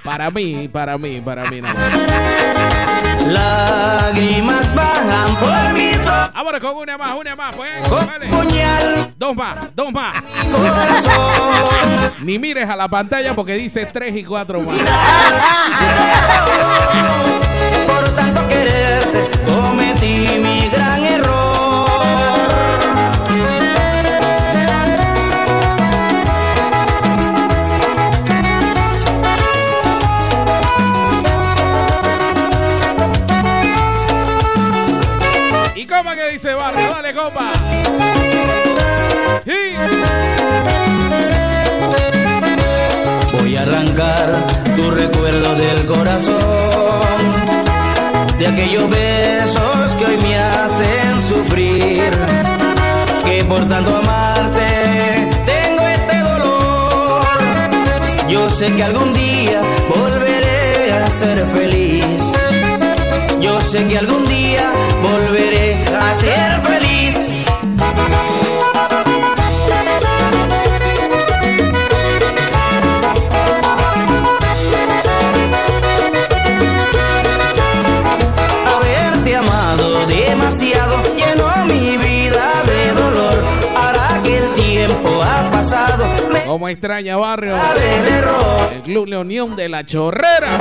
Para 0.02 0.32
mí, 0.32 0.70
para 0.70 0.98
mí, 0.98 1.20
para 1.20 1.44
mí, 1.50 1.60
no. 1.60 1.68
Lágrimas 3.28 4.74
bajan 4.74 5.36
por 5.36 5.74
mis 5.74 5.98
ojos. 6.08 6.32
Ahora 6.34 6.62
con 6.62 6.78
una 6.78 6.98
más, 6.98 7.14
una 7.14 7.36
más, 7.36 7.54
pues. 7.54 7.90
Vale. 7.90 8.28
puñal 8.28 9.14
Dos 9.18 9.36
más, 9.36 9.76
dos 9.76 9.92
más. 9.92 10.24
mi 10.24 10.52
corazón. 10.54 12.14
Ni 12.22 12.40
mires 12.40 12.70
a 12.70 12.78
la 12.78 12.88
pantalla 12.88 13.36
porque 13.36 13.56
dice 13.56 13.86
tres 13.88 14.16
y 14.16 14.24
cuatro 14.24 14.62
más. 14.62 14.80
Cometí 20.02 20.40
mi 20.40 20.68
gran 20.70 21.04
error. 21.04 21.88
¿Y 35.76 35.86
cómo 35.86 36.12
que 36.16 36.30
dice 36.32 36.56
Barrio? 36.56 36.90
Dale, 36.90 37.14
compa. 37.14 37.52
Sí. 39.46 39.52
Voy 43.38 43.56
a 43.56 43.62
arrancar 43.62 44.48
tu 44.76 44.90
recuerdo 44.90 45.56
del 45.56 45.86
corazón, 45.86 47.21
de 48.42 48.48
aquellos 48.48 48.90
besos 48.90 49.96
que 50.00 50.06
hoy 50.06 50.18
me 50.18 50.36
hacen 50.36 51.22
sufrir, 51.22 52.10
que 53.24 53.44
por 53.44 53.70
tanto 53.70 53.96
amarte 53.96 55.30
tengo 55.46 55.88
este 55.88 56.18
dolor. 56.18 57.22
Yo 58.28 58.50
sé 58.50 58.72
que 58.74 58.84
algún 58.84 59.14
día 59.14 59.62
volveré 59.96 60.92
a 60.92 61.08
ser 61.12 61.46
feliz. 61.56 62.34
Yo 63.40 63.62
sé 63.62 63.88
que 63.88 64.00
algún 64.00 64.24
día 64.24 64.72
volveré 65.04 65.76
a 65.96 66.16
ser 66.16 66.62
feliz. 66.62 66.81
Extraña, 86.72 87.18
barrio. 87.18 87.56
El 88.74 88.82
Club 88.82 89.08
Leonión 89.08 89.56
de 89.56 89.70
la 89.70 89.86
Chorrera. 89.86 90.50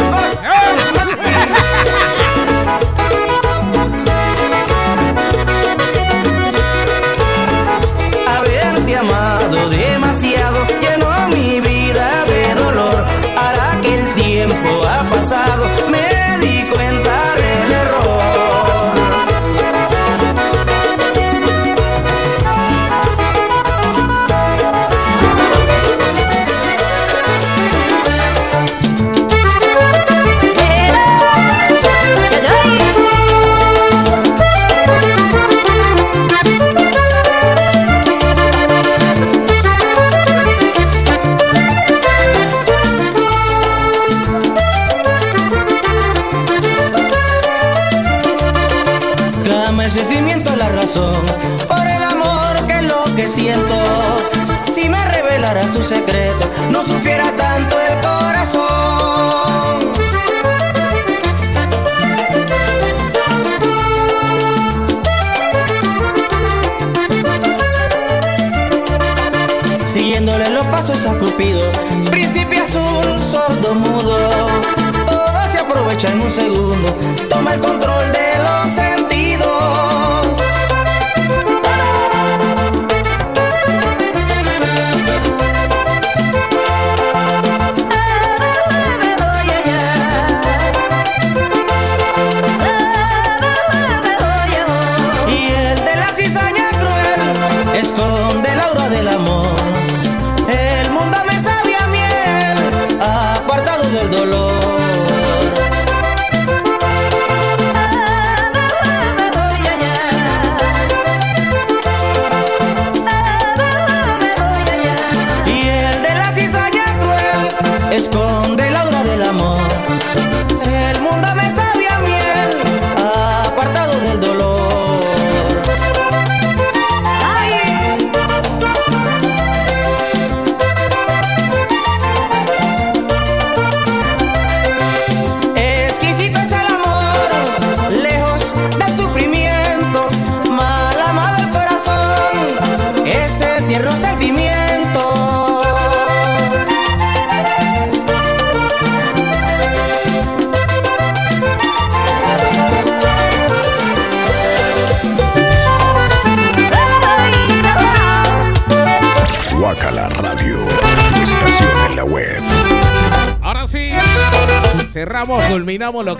Haberte 8.26 8.96
amado 8.96 9.68
demasiado 9.70 10.66
llenó 10.80 11.28
mi 11.28 11.60
vida 11.60 12.24
de 12.26 12.54
dolor. 12.54 13.04
Ahora 13.36 13.78
que 13.82 13.94
el 14.00 14.14
tiempo 14.14 14.82
ha 14.86 15.04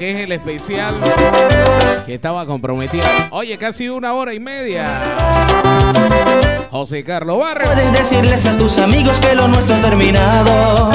que 0.00 0.12
es 0.12 0.20
el 0.20 0.32
especial 0.32 0.98
que 2.06 2.14
estaba 2.14 2.46
comprometido. 2.46 3.04
Oye, 3.32 3.58
casi 3.58 3.90
una 3.90 4.14
hora 4.14 4.32
y 4.32 4.40
media. 4.40 5.02
José 6.70 7.04
Carlos 7.04 7.38
Barrio. 7.38 7.66
Puedes 7.70 7.92
decirles 7.92 8.46
a 8.46 8.56
tus 8.56 8.78
amigos 8.78 9.20
que 9.20 9.34
lo 9.34 9.46
nuestro 9.46 9.76
ha 9.76 9.80
terminado. 9.82 10.90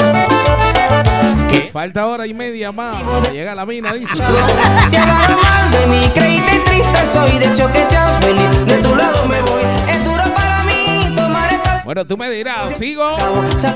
Que 1.48 1.70
Falta 1.72 2.08
hora 2.08 2.26
y 2.26 2.34
media 2.34 2.72
más. 2.72 2.96
Llega 3.32 3.54
la 3.54 3.64
mina, 3.64 3.92
dice. 3.92 4.14
te 4.16 4.22
mal 4.22 5.70
de 5.70 5.86
mí, 5.86 6.10
creíste 6.12 6.58
triste 6.64 7.06
soy, 7.06 7.38
deseo 7.38 7.70
que 7.70 7.86
seas 7.86 8.24
feliz. 8.24 8.66
De 8.66 8.78
tu 8.78 8.92
lado 8.96 9.24
me 9.26 9.40
voy, 9.42 9.62
es 9.88 10.04
duro 10.04 10.24
para 10.34 10.64
mí 10.64 11.14
tomar 11.14 11.52
esta 11.52 11.82
Bueno, 11.84 12.04
tú 12.04 12.16
me 12.16 12.28
dirás, 12.28 12.76
sigo, 12.76 13.04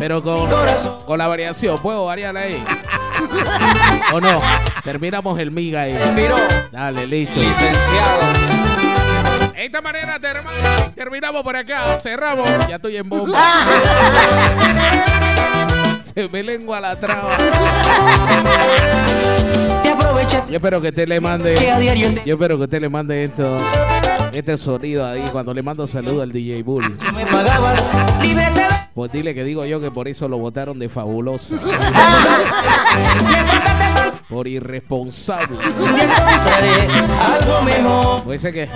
pero 0.00 0.24
con, 0.24 0.48
con 1.06 1.18
la 1.18 1.28
variación. 1.28 1.78
¿Puedo 1.78 2.06
variarla 2.06 2.40
ahí? 2.40 2.64
¿O 4.12 4.20
no? 4.20 4.40
Terminamos 4.84 5.38
el 5.38 5.50
miga 5.50 5.82
ahí. 5.82 5.96
Miro, 6.14 6.36
Dale, 6.72 7.06
listo. 7.06 7.40
licenciado. 7.40 8.22
De 9.54 9.66
esta 9.66 9.80
manera 9.82 10.18
terminamos 10.94 11.42
por 11.42 11.54
acá. 11.54 11.98
Cerramos. 12.00 12.48
Ya 12.68 12.76
estoy 12.76 12.96
en 12.96 13.08
bomba. 13.08 13.38
Se 16.14 16.28
me 16.28 16.42
lengua 16.42 16.80
la 16.80 16.98
traba. 16.98 17.36
Te 19.82 19.90
aprovechas 19.90 20.48
Yo 20.48 20.56
espero 20.56 20.80
que 20.80 20.88
usted 20.88 21.06
le 21.06 21.20
mande. 21.20 21.54
Yo 22.24 22.34
espero 22.34 22.56
que 22.56 22.64
usted 22.64 22.80
le 22.80 22.88
mande 22.88 23.24
esto. 23.24 23.58
Este 24.32 24.56
sonido 24.58 25.06
ahí 25.06 25.22
cuando 25.30 25.52
le 25.54 25.62
mando 25.62 25.86
saludo 25.86 26.22
al 26.22 26.32
DJ 26.32 26.62
Bull. 26.62 26.96
me 27.14 27.26
pagabas. 27.26 27.84
Pues 28.94 29.12
dile 29.12 29.34
que 29.34 29.44
digo 29.44 29.64
yo 29.64 29.80
que 29.80 29.90
por 29.90 30.08
eso 30.08 30.28
lo 30.28 30.38
votaron 30.38 30.78
de 30.78 30.88
fabuloso. 30.88 31.58
Por 34.28 34.46
irresponsable. 34.46 35.58
Algo 37.20 37.62
mejor. 37.62 38.22
Por 38.22 38.34
ese 38.34 38.52
que. 38.52 38.68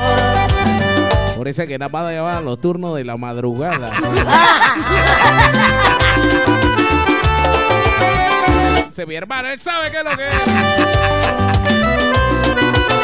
Por 1.36 1.46
ese 1.46 1.68
que 1.68 1.78
nada 1.78 1.90
más 1.90 2.10
llevaban 2.10 2.44
los 2.44 2.60
turnos 2.60 2.96
de 2.96 3.04
la 3.04 3.16
madrugada. 3.16 3.92
Ese 8.88 9.06
mi 9.06 9.14
hermano, 9.16 9.48
él 9.48 9.58
sabe 9.58 9.90
qué 9.90 9.98
es 9.98 10.04
lo 10.04 10.16
que 10.16 10.26
es. 10.26 10.93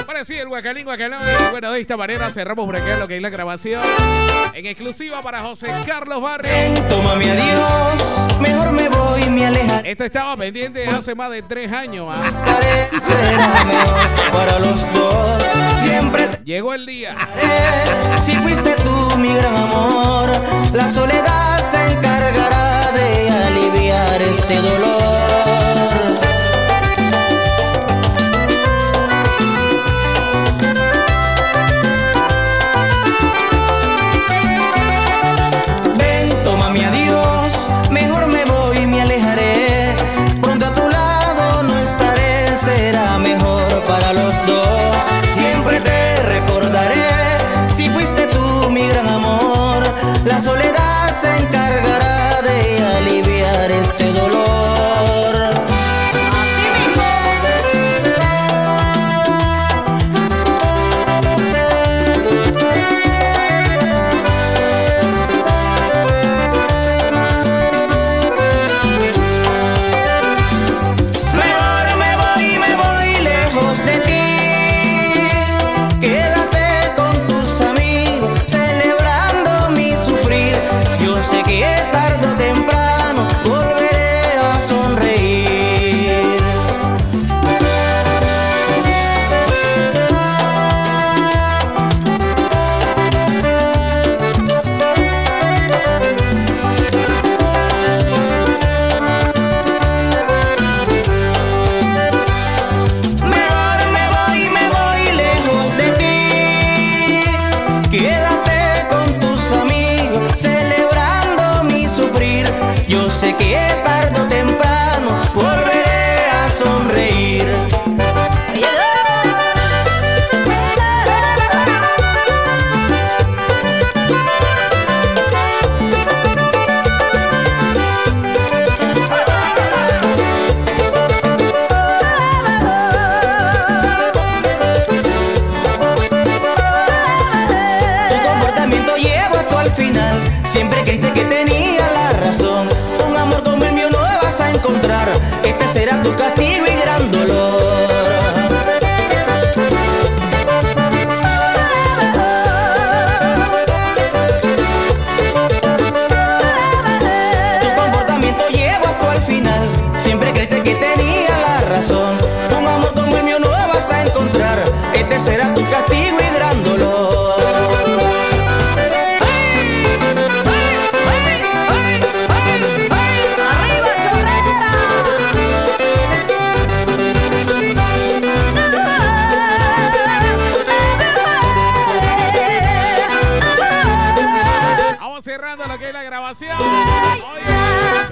Ahora 0.06 0.24
sí, 0.24 0.36
el 0.36 0.48
guacalín, 0.48 0.84
guacalón. 0.84 1.20
Bueno, 1.50 1.72
de 1.72 1.80
esta 1.80 1.96
manera 1.96 2.30
cerramos 2.30 2.66
por 2.66 2.76
acá 2.76 2.98
lo 2.98 3.08
que 3.08 3.16
es 3.16 3.22
la 3.22 3.30
grabación. 3.30 3.82
En 4.54 4.66
exclusiva 4.66 5.22
para 5.22 5.40
José 5.42 5.68
Carlos 5.86 6.20
Barrio. 6.20 6.50
Toma 6.88 7.14
mi 7.14 7.28
adiós, 7.28 8.38
mejor 8.40 8.72
me 8.72 8.88
voy, 8.88 9.30
me 9.30 9.46
alejaré. 9.46 9.90
Esto 9.90 10.04
estaba 10.04 10.36
pendiente 10.36 10.86
hace 10.86 11.14
más 11.14 11.30
de 11.30 11.42
tres 11.42 11.70
años. 11.72 12.08
¿ah? 12.10 12.20
Para 14.32 14.58
los 14.58 14.92
dos. 14.94 15.42
Siempre 15.80 16.28
Llegó 16.44 16.74
el 16.74 16.84
día. 16.86 17.14
Si 18.20 18.32
fuiste 18.32 18.74
tú 18.82 19.16
mi 19.18 19.32
gran 19.32 19.54
amor, 19.54 20.30
la 20.72 20.90
soledad 20.90 21.64
se 21.70 21.92
encargará 21.92 22.90
de 22.92 23.30
aliviar 23.30 24.20
este 24.22 24.56
dolor. 24.56 25.29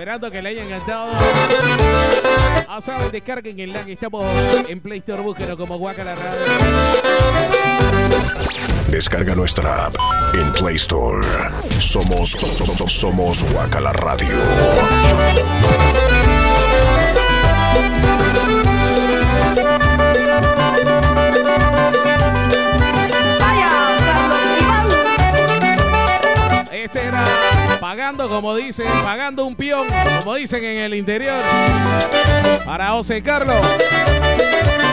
Esperando 0.09 0.31
que 0.31 0.41
le 0.41 0.49
haya 0.49 0.65
encantado. 0.65 1.13
A 2.67 2.81
saben, 2.81 3.11
descarguen 3.13 3.61
el 3.61 3.75
link. 3.75 3.89
Estamos 3.89 4.25
en 4.67 4.81
Play 4.81 5.01
Store. 5.01 5.23
Búsquenos 5.23 5.57
como 5.57 5.77
Guacala 5.77 6.15
Radio. 6.15 6.41
Descarga 8.89 9.35
nuestra 9.35 9.87
app 9.87 9.95
en 10.33 10.51
Play 10.55 10.77
Store. 10.77 11.27
Somos, 11.79 12.31
somos, 12.31 12.91
somos 12.91 13.43
Guacala 13.53 13.93
Radio. 13.93 14.35
Pagando, 27.89 28.28
como 28.28 28.55
dicen, 28.55 28.86
pagando 29.02 29.47
un 29.47 29.56
peón, 29.56 29.86
como 30.19 30.35
dicen 30.35 30.62
en 30.62 30.77
el 30.81 30.93
interior. 30.93 31.40
Para 32.66 32.89
José 32.89 33.23
Carlos. 33.23 33.56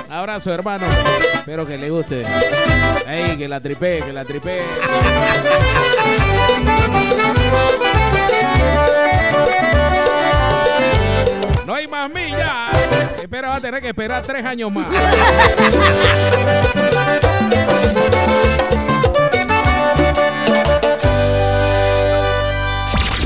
Abrazo, 0.08 0.54
hermano. 0.54 0.86
Espero 1.34 1.66
que 1.66 1.78
le 1.78 1.90
guste. 1.90 2.24
Ey, 3.06 3.36
que 3.36 3.50
la 3.50 3.60
tripé, 3.60 4.00
que 4.00 4.14
la 4.14 4.24
tripé. 4.24 4.64
No 11.66 11.74
hay 11.74 11.88
más 11.90 12.10
millas. 12.10 12.78
Espera, 13.22 13.50
va 13.50 13.56
a 13.58 13.60
tener 13.60 13.82
que 13.82 13.90
esperar 13.90 14.24
tres 14.24 14.46
años 14.46 14.72
más. 14.72 14.88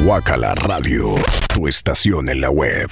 Guacala 0.04 0.56
Radio, 0.56 1.16
tu 1.54 1.68
estación 1.68 2.30
en 2.30 2.40
la 2.40 2.50
web. 2.50 2.90